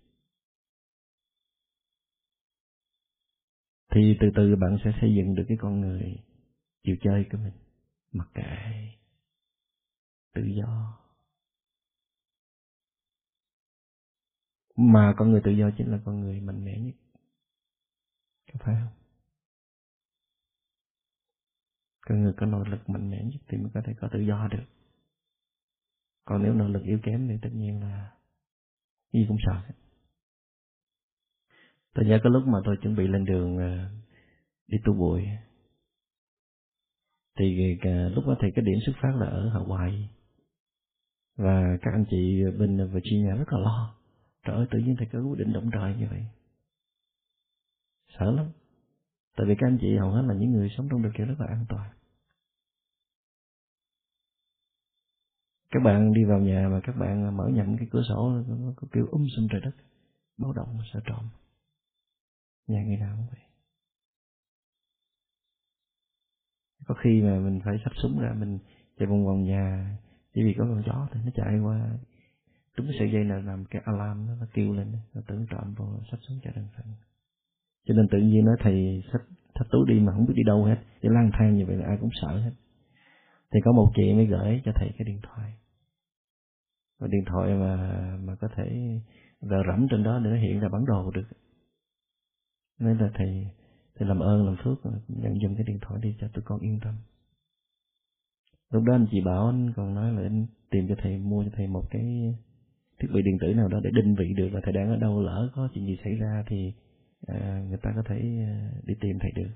[3.95, 6.18] Thì từ từ bạn sẽ xây dựng được cái con người
[6.82, 7.53] chịu chơi của mình.
[8.12, 8.43] Mặc kệ.
[10.34, 10.99] Tự do.
[14.76, 16.95] Mà con người tự do chính là con người mạnh mẽ nhất.
[18.53, 18.93] Có phải không?
[22.01, 24.49] Con người có nội lực mạnh mẽ nhất thì mới có thể có tự do
[24.51, 24.64] được.
[26.24, 28.16] Còn nếu nội lực yếu kém thì tất nhiên là
[29.12, 29.74] gì cũng sợ
[31.95, 33.90] tôi nhớ cái lúc mà tôi chuẩn bị lên đường ờ,
[34.66, 35.22] đi tu bụi.
[37.38, 40.05] Thì ờ, lúc đó thì cái điểm xuất phát là ở Hawaii
[41.36, 43.95] và các anh chị bên Virginia rất là lo.
[44.47, 46.24] Trời ơi, tự nhiên thầy có quyết định động trời như vậy.
[48.18, 48.47] Sợ lắm.
[49.36, 51.40] Tại vì các anh chị hầu hết là những người sống trong điều kiện rất
[51.40, 51.90] là an toàn.
[55.70, 59.07] Các bạn đi vào nhà mà các bạn mở nhầm cái cửa sổ, nó kêu
[59.11, 59.72] um sùm trời đất,
[60.38, 61.28] báo động sợ trộm
[62.67, 63.41] nhà người nào cũng vậy.
[66.87, 68.59] Có khi mà mình phải sắp súng ra mình
[68.99, 69.99] chạy vòng vòng nhà
[70.35, 71.99] chỉ vì có con chó thì nó chạy qua.
[72.77, 75.75] Đúng cái sợi dây nào làm cái alarm nó, nó kêu lên nó tưởng trộm
[75.77, 76.85] vô sắp súng chạy đằng sau.
[77.87, 79.23] Cho nên tự nhiên nói thầy sách
[79.55, 80.77] thách túi đi mà không biết đi đâu hết.
[81.03, 82.53] Chỉ lang thang như vậy là ai cũng sợ hết.
[83.53, 85.53] Thì có một chị mới gửi cho thầy cái điện thoại.
[86.99, 89.01] Và điện thoại mà mà có thể
[89.41, 91.29] rờ rẫm trên đó để nó hiện ra bản đồ được
[92.83, 93.47] nên là thầy
[93.95, 94.78] thầy làm ơn làm phước
[95.09, 96.95] nhận dùng cái điện thoại đi cho tụi con yên tâm.
[98.70, 101.51] Lúc đó anh chị bảo anh còn nói là anh tìm cho thầy mua cho
[101.57, 102.35] thầy một cái
[102.99, 105.22] thiết bị điện tử nào đó để định vị được là thầy đang ở đâu
[105.22, 106.72] lỡ có chuyện gì xảy ra thì
[107.26, 108.16] à, người ta có thể
[108.47, 109.51] à, đi tìm thầy được.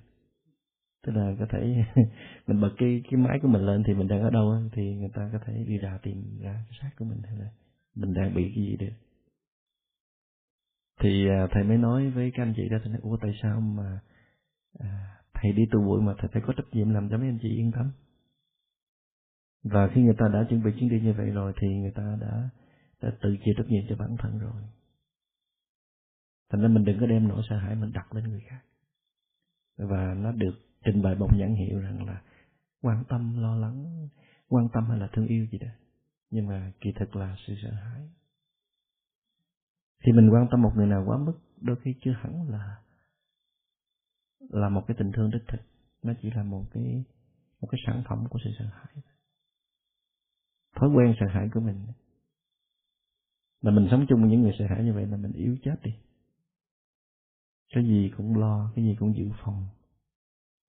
[1.06, 1.84] Tức là có thể
[2.46, 5.10] mình bật cái cái máy của mình lên thì mình đang ở đâu thì người
[5.14, 7.46] ta có thể đi ra tìm ra cái xác của mình hay là
[7.94, 9.05] mình đang bị cái gì được
[11.00, 13.60] thì à, thầy mới nói với các anh chị đó thầy nói ủa tại sao
[13.60, 14.00] mà
[14.78, 17.38] à, thầy đi tu bụi mà thầy phải có trách nhiệm làm cho mấy anh
[17.42, 17.90] chị yên tâm?
[19.62, 22.16] Và khi người ta đã chuẩn bị chuyến đi như vậy rồi thì người ta
[22.20, 22.48] đã,
[23.02, 24.62] đã tự chịu trách nhiệm cho bản thân rồi.
[26.50, 28.60] Thành ra mình đừng có đem nỗi sợ hãi mình đặt lên người khác.
[29.78, 32.22] Và nó được trình bày một nhãn hiệu rằng là
[32.82, 34.08] quan tâm lo lắng
[34.48, 35.68] quan tâm hay là thương yêu gì đó.
[36.30, 38.08] Nhưng mà kỳ thực là sự sợ hãi
[40.06, 42.76] thì mình quan tâm một người nào quá mức, đôi khi chưa hẳn là
[44.48, 45.60] là một cái tình thương đích thực.
[46.02, 47.04] Nó chỉ là một cái
[47.60, 49.02] một cái sản phẩm của sự sợ hãi
[50.76, 51.86] thói quen sợ hãi của mình.
[53.60, 55.76] Là mình sống chung với những người sợ hãi như vậy là mình yếu chết
[55.82, 55.90] đi.
[57.74, 59.66] Cái gì cũng lo, cái gì cũng dự phòng.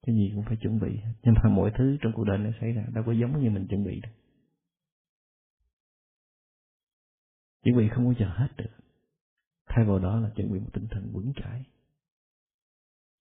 [0.05, 2.71] Cái gì cũng phải chuẩn bị nhưng mà mọi thứ trong cuộc đời nó xảy
[2.71, 4.11] ra đâu có giống như mình chuẩn bị đâu.
[7.63, 8.86] Chuẩn bị không bao giờ hết được
[9.77, 11.63] thay vào đó là chuẩn bị một tinh thần vững chãi,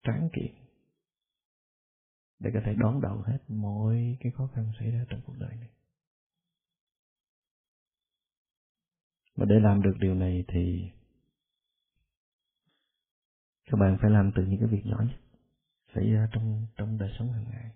[0.02, 0.54] tráng kiện,
[2.38, 5.56] để có thể đón đầu hết mọi cái khó khăn xảy ra trong cuộc đời
[5.56, 5.68] này.
[9.36, 10.90] Và để làm được điều này thì
[13.64, 15.20] các bạn phải làm từ những cái việc nhỏ nhất
[15.94, 17.70] xảy ra trong trong đời sống hàng ngày.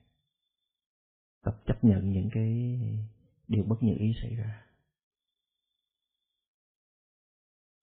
[1.42, 2.80] Tập chấp nhận những cái
[3.48, 4.67] điều bất như ý xảy ra.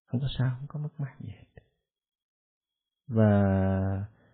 [0.05, 1.61] Không có sao, không có mất mát gì hết.
[3.07, 3.41] Và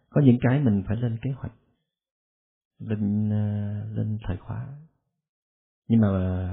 [0.09, 1.53] có những cái mình phải lên kế hoạch,
[2.79, 4.67] lên ờ, lên thời khóa.
[5.87, 6.07] Nhưng mà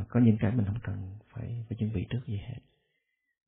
[0.09, 2.61] có những cái mình không cần phải phải chuẩn bị trước gì hết.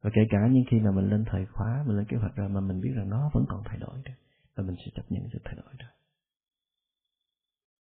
[0.03, 2.49] Và kể cả những khi mà mình lên thời khóa, mình lên kế hoạch ra
[2.49, 4.12] mà mình biết rằng nó vẫn còn thay đổi đó
[4.55, 5.87] và mình sẽ chấp nhận sự thay đổi đó.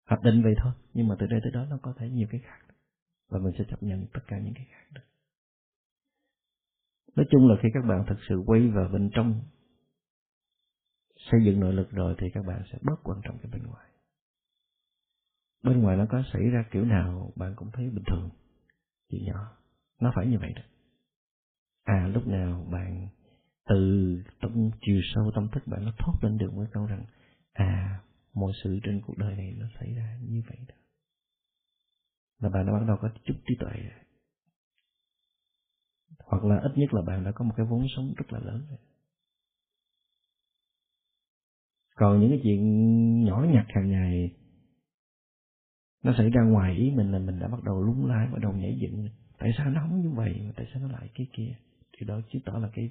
[0.06, 2.40] Hoạch định vậy thôi, nhưng mà từ đây tới đó nó có thể nhiều cái
[2.44, 2.60] khác.
[3.28, 5.02] Và mình sẽ chấp nhận tất cả những cái khác được
[7.16, 9.40] nói chung là khi các bạn thực sự quay vào bên trong
[11.16, 13.88] xây dựng nội lực rồi thì các bạn sẽ bớt quan trọng cái bên ngoài.
[15.62, 18.30] Bên ngoài nó có xảy ra kiểu nào bạn cũng thấy bình thường,
[19.10, 19.56] chuyện nhỏ.
[20.00, 20.62] Nó phải như vậy đó.
[21.84, 23.08] À lúc nào bạn
[23.68, 27.04] từ tâm chiều sâu tâm thức bạn nó thoát lên được với câu rằng
[27.52, 28.00] à
[28.34, 30.74] mọi sự trên cuộc đời này nó xảy ra như vậy đó.
[32.40, 34.03] Là bạn đã bắt đầu có chút trí tuệ rồi
[36.18, 38.66] hoặc là ít nhất là bạn đã có một cái vốn sống rất là lớn
[38.68, 38.78] rồi.
[41.96, 42.60] Còn những cái chuyện
[43.24, 44.34] nhỏ nhặt hàng ngày,
[46.04, 48.52] nó xảy ra ngoài ý mình là mình đã bắt đầu lúng lái, bắt đầu
[48.52, 49.08] nhảy dựng.
[49.38, 51.54] Tại sao nó không như vậy mà tại sao nó lại cái kia?
[51.92, 52.90] Thì đó, chứng tỏ là cái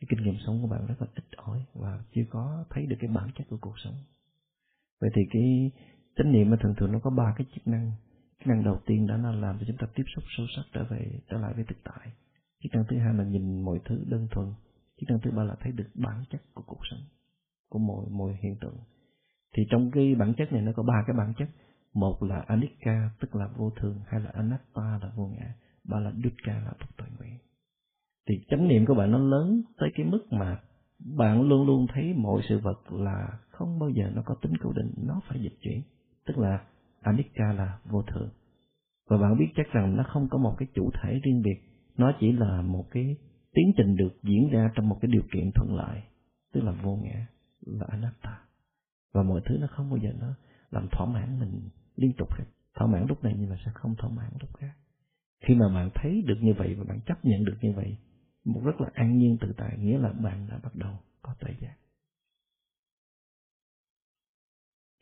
[0.00, 2.96] cái kinh nghiệm sống của bạn rất là ít ỏi và chưa có thấy được
[3.00, 3.94] cái bản chất của cuộc sống.
[5.00, 5.70] Vậy thì cái
[6.16, 7.92] chánh niệm mà thường thường nó có ba cái chức năng.
[8.38, 10.84] Chức năng đầu tiên đó là làm cho chúng ta tiếp xúc sâu sắc trở
[10.84, 12.08] về, trở lại với thực tại
[12.64, 14.46] chức năng thứ hai là nhìn mọi thứ đơn thuần.
[15.00, 17.00] Chức năng thứ ba là thấy được bản chất của cuộc sống,
[17.68, 18.76] của mọi mọi hiện tượng.
[19.56, 21.48] Thì trong cái bản chất này nó có ba cái bản chất.
[21.94, 24.00] Một là anicca, tức là vô thường.
[24.06, 25.54] Hai là anatta, là vô ngã.
[25.84, 27.38] Ba là dukkha, là bất tội nguyện
[28.28, 30.60] thì chánh niệm của bạn nó lớn tới cái mức mà
[31.16, 34.72] bạn luôn luôn thấy mọi sự vật là không bao giờ nó có tính cố
[34.72, 34.92] định.
[34.96, 35.82] Nó phải dịch chuyển.
[36.26, 36.64] Tức là
[37.00, 38.28] anicca là vô thường.
[39.10, 41.60] Và bạn biết chắc rằng nó không có một cái chủ thể riêng biệt
[41.98, 43.16] nó chỉ là một cái
[43.52, 46.02] tiến trình được diễn ra trong một cái điều kiện thuận lợi,
[46.52, 47.26] tức là vô ngã,
[47.60, 48.40] là anatta.
[49.12, 50.34] Và mọi thứ nó không bao giờ nó
[50.70, 52.44] làm thỏa mãn mình liên tục hết.
[52.74, 54.72] Thỏa mãn lúc này nhưng mà sẽ không thỏa mãn lúc khác.
[55.44, 57.96] Khi mà bạn thấy được như vậy và bạn chấp nhận được như vậy,
[58.44, 60.92] một rất là an nhiên tự tại, nghĩa là bạn đã bắt đầu
[61.22, 61.74] có tuệ giác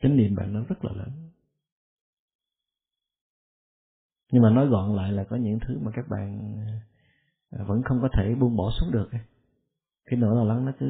[0.03, 1.29] chánh niệm bạn nó rất là lớn
[4.33, 6.55] nhưng mà nói gọn lại là có những thứ mà các bạn
[7.49, 9.09] à, vẫn không có thể buông bỏ xuống được.
[10.05, 10.85] Cái nỗi lo lắng nó cứ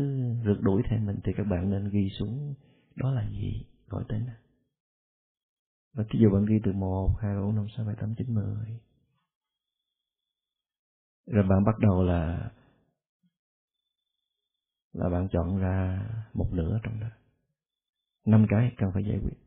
[0.45, 2.53] rượt đuổi theo mình thì các bạn nên ghi xuống
[2.95, 4.25] đó là gì, gọi tên
[5.93, 8.33] và ví dụ bạn ghi từ một, hai, ba, bốn, năm, sáu, bảy, tám, chín,
[8.33, 8.79] mười.
[11.25, 12.51] Rồi bạn bắt đầu là
[14.93, 17.07] là bạn chọn ra một nửa trong đó.
[18.25, 19.37] Năm cái cần phải giải quyết.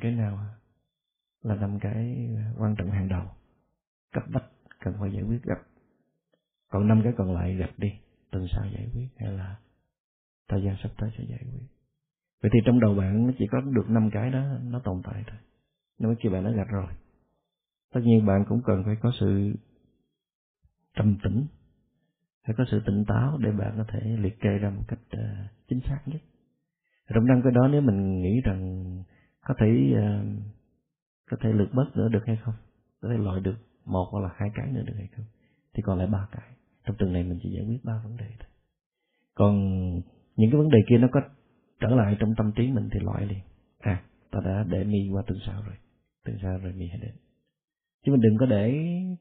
[0.00, 0.38] Cái nào?
[1.44, 2.28] Là năm cái
[2.58, 3.24] quan trọng hàng đầu.
[4.12, 4.44] Cấp bách
[4.80, 5.58] cần phải giải quyết gặp.
[6.68, 7.92] Còn năm cái còn lại gặp đi
[8.30, 9.56] tuần sau giải quyết hay là
[10.48, 11.66] thời gian sắp tới sẽ giải quyết.
[12.42, 15.24] Vậy thì trong đầu bạn nó chỉ có được năm cái đó nó tồn tại
[15.26, 15.38] thôi.
[15.98, 16.86] Nếu khi bạn đã gặp rồi.
[17.92, 19.54] Tất nhiên bạn cũng cần phải có sự
[20.94, 21.46] trầm tĩnh
[22.46, 25.50] phải có sự tỉnh táo để bạn có thể liệt kê ra một cách uh,
[25.68, 26.20] chính xác nhất.
[27.14, 28.84] Trong năm cái đó nếu mình nghĩ rằng
[29.44, 30.53] có thể uh,
[31.30, 32.54] có thể lược bớt nữa được hay không?
[33.00, 35.24] Có thể loại được một hoặc là hai cái nữa được hay không?
[35.74, 36.50] Thì còn lại ba cái.
[36.84, 38.48] Trong tuần này mình chỉ giải quyết ba vấn đề thôi.
[39.34, 39.54] Còn
[40.36, 41.20] những cái vấn đề kia nó có
[41.80, 43.40] trở lại trong tâm trí mình thì loại liền.
[43.78, 45.74] À ta đã để mi qua tuần sau rồi.
[46.24, 47.14] Tuần sau rồi mi hãy đến.
[48.04, 48.72] Chứ mình đừng có để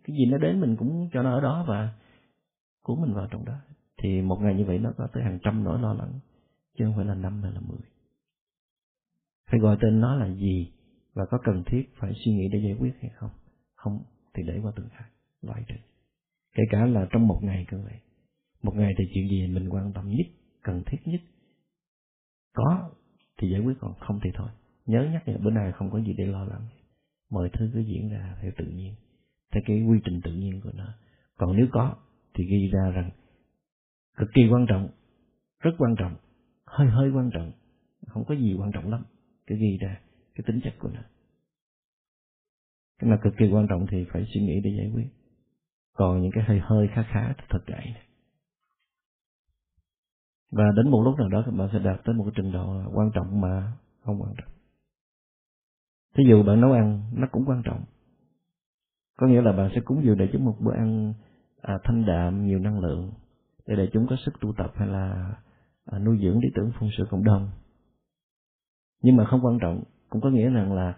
[0.03, 1.93] cái gì nó đến mình cũng cho nó ở đó và
[2.83, 3.55] cuốn mình vào trong đó.
[3.97, 6.19] Thì một ngày như vậy nó có tới hàng trăm nỗi lo lắng.
[6.77, 7.79] Chứ không phải là năm hay là mười.
[9.51, 10.71] Phải gọi tên nó là gì?
[11.13, 13.29] Và có cần thiết phải suy nghĩ để giải quyết hay không?
[13.75, 14.03] Không
[14.33, 15.05] thì để qua tuần khác
[15.41, 15.75] loại trừ.
[16.55, 17.99] Kể cả là trong một ngày cũng vậy.
[18.63, 20.27] Một ngày thì chuyện gì mình quan tâm nhất,
[20.63, 21.21] cần thiết nhất?
[22.53, 22.91] Có
[23.37, 24.49] thì giải quyết, còn không thì thôi.
[24.85, 26.61] Nhớ nhắc là bữa nay không có gì để lo lắng.
[27.29, 28.93] Mọi thứ cứ diễn ra theo tự nhiên.
[29.53, 30.93] Theo cái quy trình tự nhiên của nó.
[31.37, 31.95] Còn nếu có
[32.33, 33.11] thì ghi ra rằng
[34.17, 34.89] cực kỳ quan trọng,
[35.59, 36.15] rất quan trọng,
[36.65, 37.51] hơi hơi quan trọng.
[38.07, 39.03] Không có gì quan trọng lắm.
[39.47, 40.01] Cứ ghi ra
[40.35, 41.01] cái tính chất của nó.
[42.99, 45.07] Cái nào cực kỳ quan trọng thì phải suy nghĩ để giải quyết.
[45.93, 47.93] Còn những cái hơi hơi khá khá thì thật kệ
[50.51, 52.83] và đến một lúc nào đó các bạn sẽ đạt tới một cái trình độ
[52.93, 53.73] quan trọng mà
[54.03, 54.53] không quan trọng
[56.17, 57.83] thí dụ bạn nấu ăn nó cũng quan trọng.
[59.17, 61.13] Có nghĩa là bạn sẽ cúng dường để chúng một bữa ăn
[61.61, 63.11] à, thanh đạm nhiều năng lượng
[63.67, 65.35] để để chúng có sức tu tập hay là
[65.85, 67.49] à, nuôi dưỡng lý tưởng phụng sự cộng đồng.
[69.01, 70.97] Nhưng mà không quan trọng cũng có nghĩa rằng là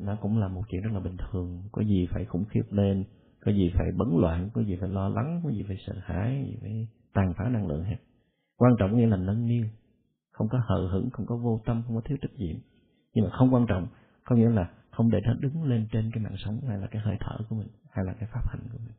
[0.00, 1.62] nó cũng là một chuyện rất là bình thường.
[1.72, 3.04] Có gì phải khủng khiếp lên,
[3.40, 6.44] có gì phải bấn loạn, có gì phải lo lắng, có gì phải sợ hãi
[6.46, 7.96] gì phải tàn phá năng lượng hết.
[8.56, 9.64] Quan trọng nghĩa là nâng niu,
[10.30, 12.56] không có hờ hững, không có vô tâm, không có thiếu trách nhiệm.
[13.14, 13.86] Nhưng mà không quan trọng,
[14.24, 17.02] có nghĩa là không để nó đứng lên trên cái mạng sống hay là cái
[17.02, 18.94] hơi thở của mình, hay là cái pháp hành của mình.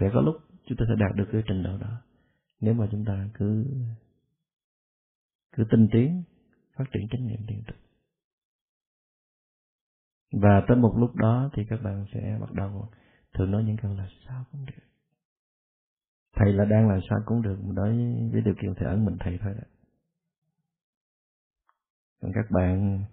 [0.00, 0.36] Sẽ có lúc
[0.66, 2.00] chúng ta sẽ đạt được cái trình độ đó.
[2.60, 3.64] Nếu mà chúng ta cứ
[5.56, 6.22] cứ tinh tiến
[6.74, 7.76] phát triển chánh niệm liên tục
[10.42, 12.88] và tới một lúc đó thì các bạn sẽ bắt đầu
[13.34, 14.84] thường nói những câu là sao cũng được.
[16.36, 17.90] Thầy là đang làm sao cũng được đối
[18.32, 19.68] với điều kiện thầy ẩn mình thầy thôi đó.
[22.22, 23.04] Còn các bạn,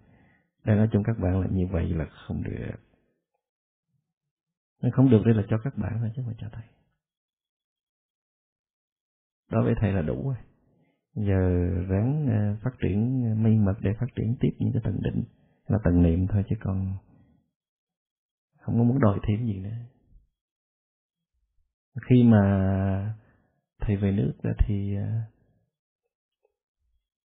[0.63, 2.75] đang ở trong các bạn là như vậy là không được.
[4.81, 6.65] Nó không được đây là cho các bạn thôi chứ không phải cho thầy.
[9.49, 10.50] Đối với thầy là đủ rồi
[11.15, 11.39] giờ
[11.89, 15.23] ráng ờ, phát triển ờ, minh mật để phát triển tiếp những cái tầng định
[15.67, 16.97] là tầng niệm thôi chứ còn
[18.59, 19.75] không có muốn đòi thêm gì nữa.
[22.09, 23.15] Khi mà
[23.79, 24.33] thầy về nước
[24.67, 25.07] thì ờ,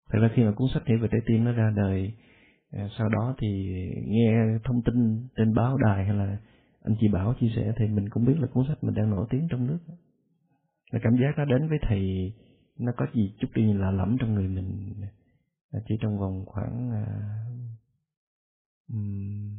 [0.09, 2.13] thật ra khi mà cuốn sách hiểu về trái tim nó ra đời
[2.97, 3.47] sau đó thì
[4.05, 6.37] nghe thông tin trên báo đài hay là
[6.83, 9.27] anh chị bảo chia sẻ thì mình cũng biết là cuốn sách mình đang nổi
[9.29, 9.79] tiếng trong nước.
[10.91, 12.33] Là cảm giác nó đến với thầy
[12.77, 14.93] nó có gì chút đi lạ lẫm trong người mình.
[15.87, 16.91] Chỉ trong vòng khoảng
[18.93, 19.57] um,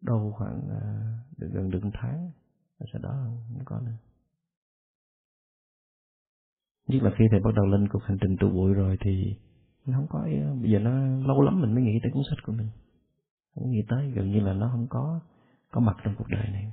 [0.00, 2.30] đâu khoảng uh, được gần được một tháng
[2.92, 3.96] sau đó không có nữa.
[6.86, 9.36] Nhất là khi thầy bắt đầu lên cuộc hành trình tụ bụi rồi thì
[9.86, 10.90] nó không có à, bây giờ nó
[11.26, 12.68] lâu lắm mình mới nghĩ tới cuốn sách của mình.
[13.54, 15.20] Không nghĩ tới gần như là nó không có
[15.70, 16.72] có mặt trong cuộc đời này.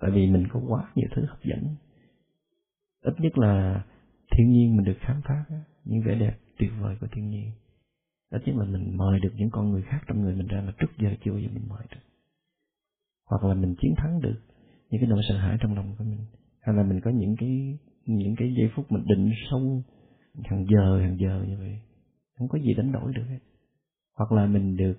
[0.00, 1.74] Tại vì mình có quá nhiều thứ hấp dẫn.
[3.02, 3.84] Ít nhất là
[4.30, 5.44] thiên nhiên mình được khám phá
[5.84, 7.50] những vẻ đẹp tuyệt vời của thiên nhiên.
[8.30, 10.72] Đó chính là mình mời được những con người khác trong người mình ra mà
[10.78, 12.00] trước giờ chưa bao giờ mình mời được.
[13.30, 14.40] Hoặc là mình chiến thắng được
[14.90, 16.20] những cái nỗi sợ hãi trong lòng của mình.
[16.60, 19.82] Hay là mình có những cái những cái giây phút mình định sâu
[20.44, 21.78] hàng giờ hàng giờ như vậy.
[22.38, 23.38] Không có gì đánh đổi được hết.
[24.16, 24.94] Hoặc là mình được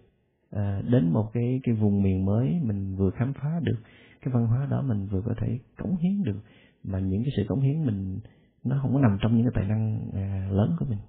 [0.51, 3.77] à, đến một cái cái vùng miền mới mình vừa khám phá được
[4.21, 6.39] cái văn hóa đó mình vừa có thể cống hiến được.
[6.83, 8.19] Mà những cái sự cống hiến mình
[8.63, 10.99] nó không có nằm trong những cái tài năng à, lớn của mình.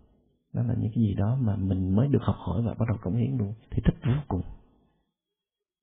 [0.52, 2.98] Nó là những cái gì đó mà mình mới được học hỏi và bắt đầu
[3.02, 3.54] cống hiến luôn.
[3.70, 4.42] Thì thích vô cùng.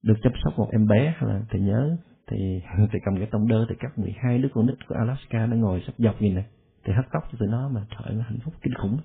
[0.04, 1.98] Được chăm sóc một em bé hay là thì nhớ
[2.28, 2.62] thì
[2.92, 5.84] thì cầm cái tông đơ thì các 12 đứa con nít của Alaska nó ngồi
[5.86, 6.44] sắp dọc gì nè.
[6.86, 9.00] Thì hất tóc cho tụi nó mà trời nó hạnh phúc kinh khủng.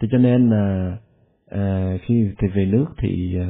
[0.00, 0.96] Thì cho nên là
[1.46, 3.48] à, khi thì về nước thì à,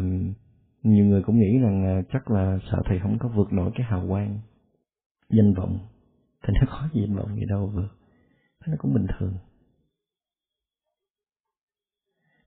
[0.83, 3.87] nhiều người cũng nghĩ rằng à, chắc là sợ thầy không có vượt nổi cái
[3.87, 4.41] hào quang
[5.29, 5.79] danh vọng.
[6.43, 7.89] Thì nó có gì danh vọng gì đâu vừa.
[8.67, 9.35] Nó cũng bình thường.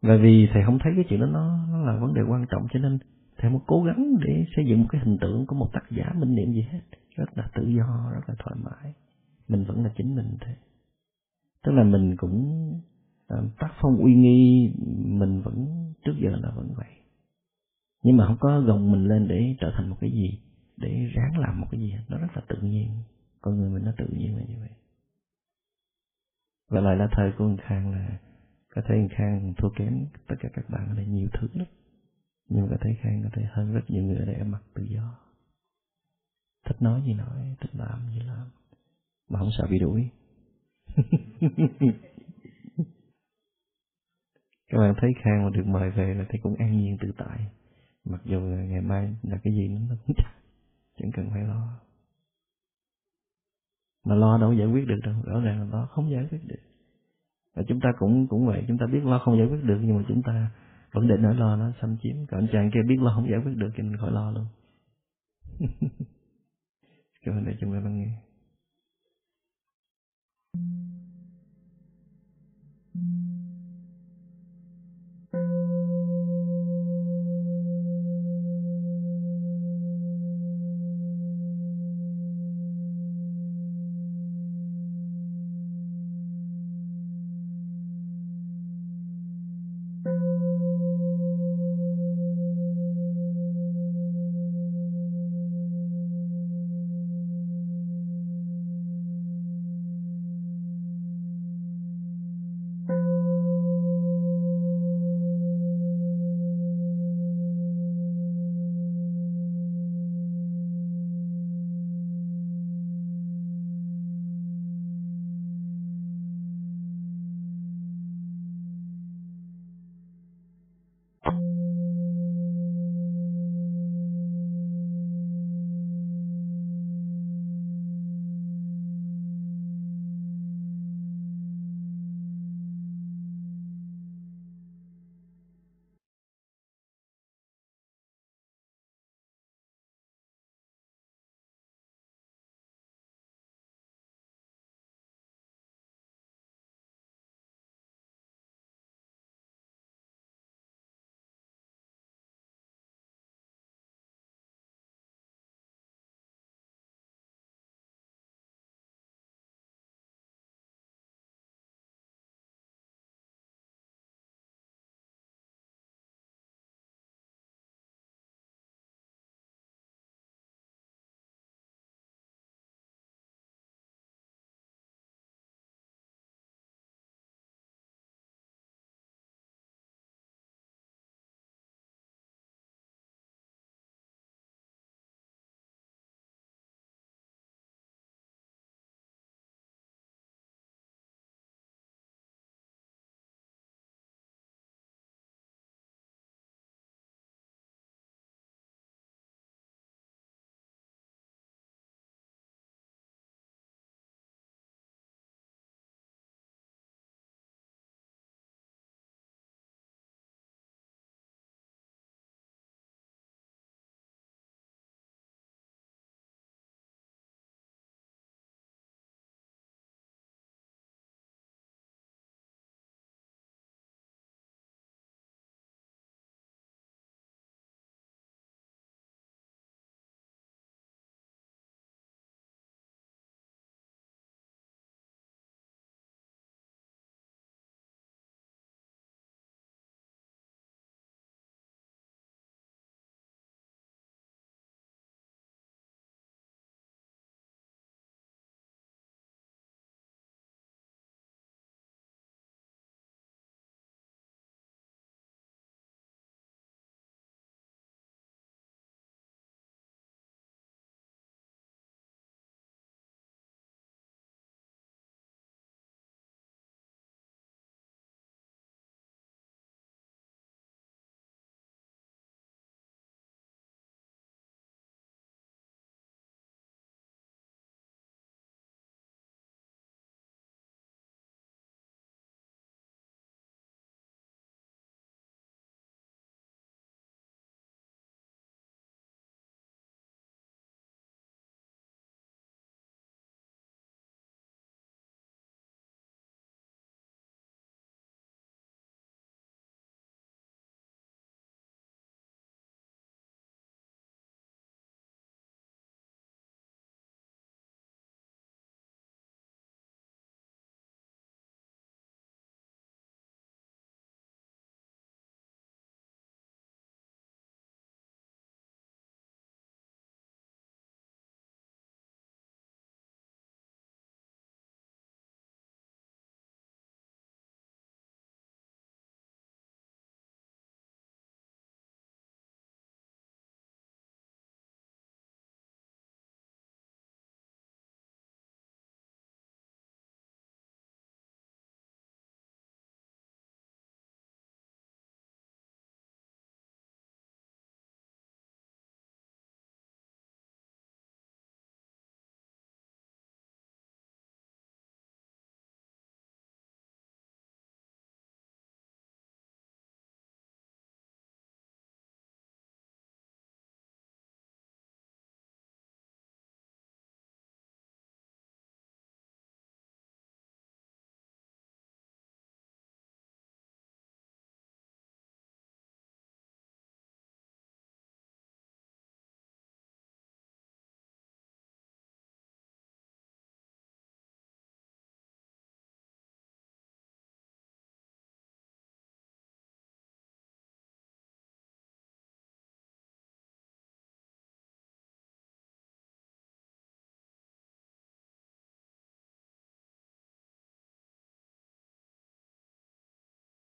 [0.01, 2.67] Và vì thầy không thấy cái chuyện đó nó, nó là vấn đề quan trọng
[2.73, 2.99] cho nên
[3.37, 6.13] thầy muốn cố gắng để xây dựng một cái hình tượng của một tác giả
[6.15, 6.81] minh niệm gì hết.
[7.15, 8.93] Rất là tự do rất là thoải mái.
[9.47, 10.55] Mình vẫn là chính mình thế
[11.63, 12.69] tức là mình cũng
[13.33, 14.73] uh, tác phong uy nghi
[15.05, 15.65] mình vẫn
[16.05, 16.87] trước giờ là vẫn vậy.
[18.03, 20.39] Nhưng mà không có gồng mình lên để trở thành một cái gì
[20.81, 23.03] để ráng làm một cái gì nó rất là tự nhiên.
[23.41, 24.69] Con người mình nó tự nhiên là như vậy.
[26.69, 28.19] Và lại là thời của anh Khang là,
[28.75, 31.67] có thể anh Khang thua kém tất cả các bạn ở đây nhiều thứ lắm.
[32.49, 34.61] Nhưng mà có thể Khang có thể hơn rất nhiều người ở đây ở mặt
[34.73, 35.19] tự do.
[36.65, 38.47] Thích nói gì nói, thích làm gì làm.
[39.29, 40.09] Mà không sợ bị đuổi.
[44.71, 47.49] Các bạn thấy Khang mà được mời về là thấy cũng an nhiên tự tại.
[48.05, 50.38] Mặc dù ngày mai là cái gì nó cũng chẳng
[51.13, 51.79] cần phải lo.
[54.05, 56.59] Mà lo đâu giải quyết được đâu, rõ ràng là lo, không giải quyết được.
[57.55, 59.97] Và chúng ta cũng cũng vậy, chúng ta biết lo không giải quyết được, nhưng
[59.97, 60.51] mà chúng ta
[60.91, 62.15] vẫn để nỗi lo nó xâm chiếm.
[62.25, 64.45] Còn anh chàng kia biết lo không giải quyết được thì mình khỏi lo luôn.
[67.25, 68.28] Cảm ơn để chúng ta lắng nghe.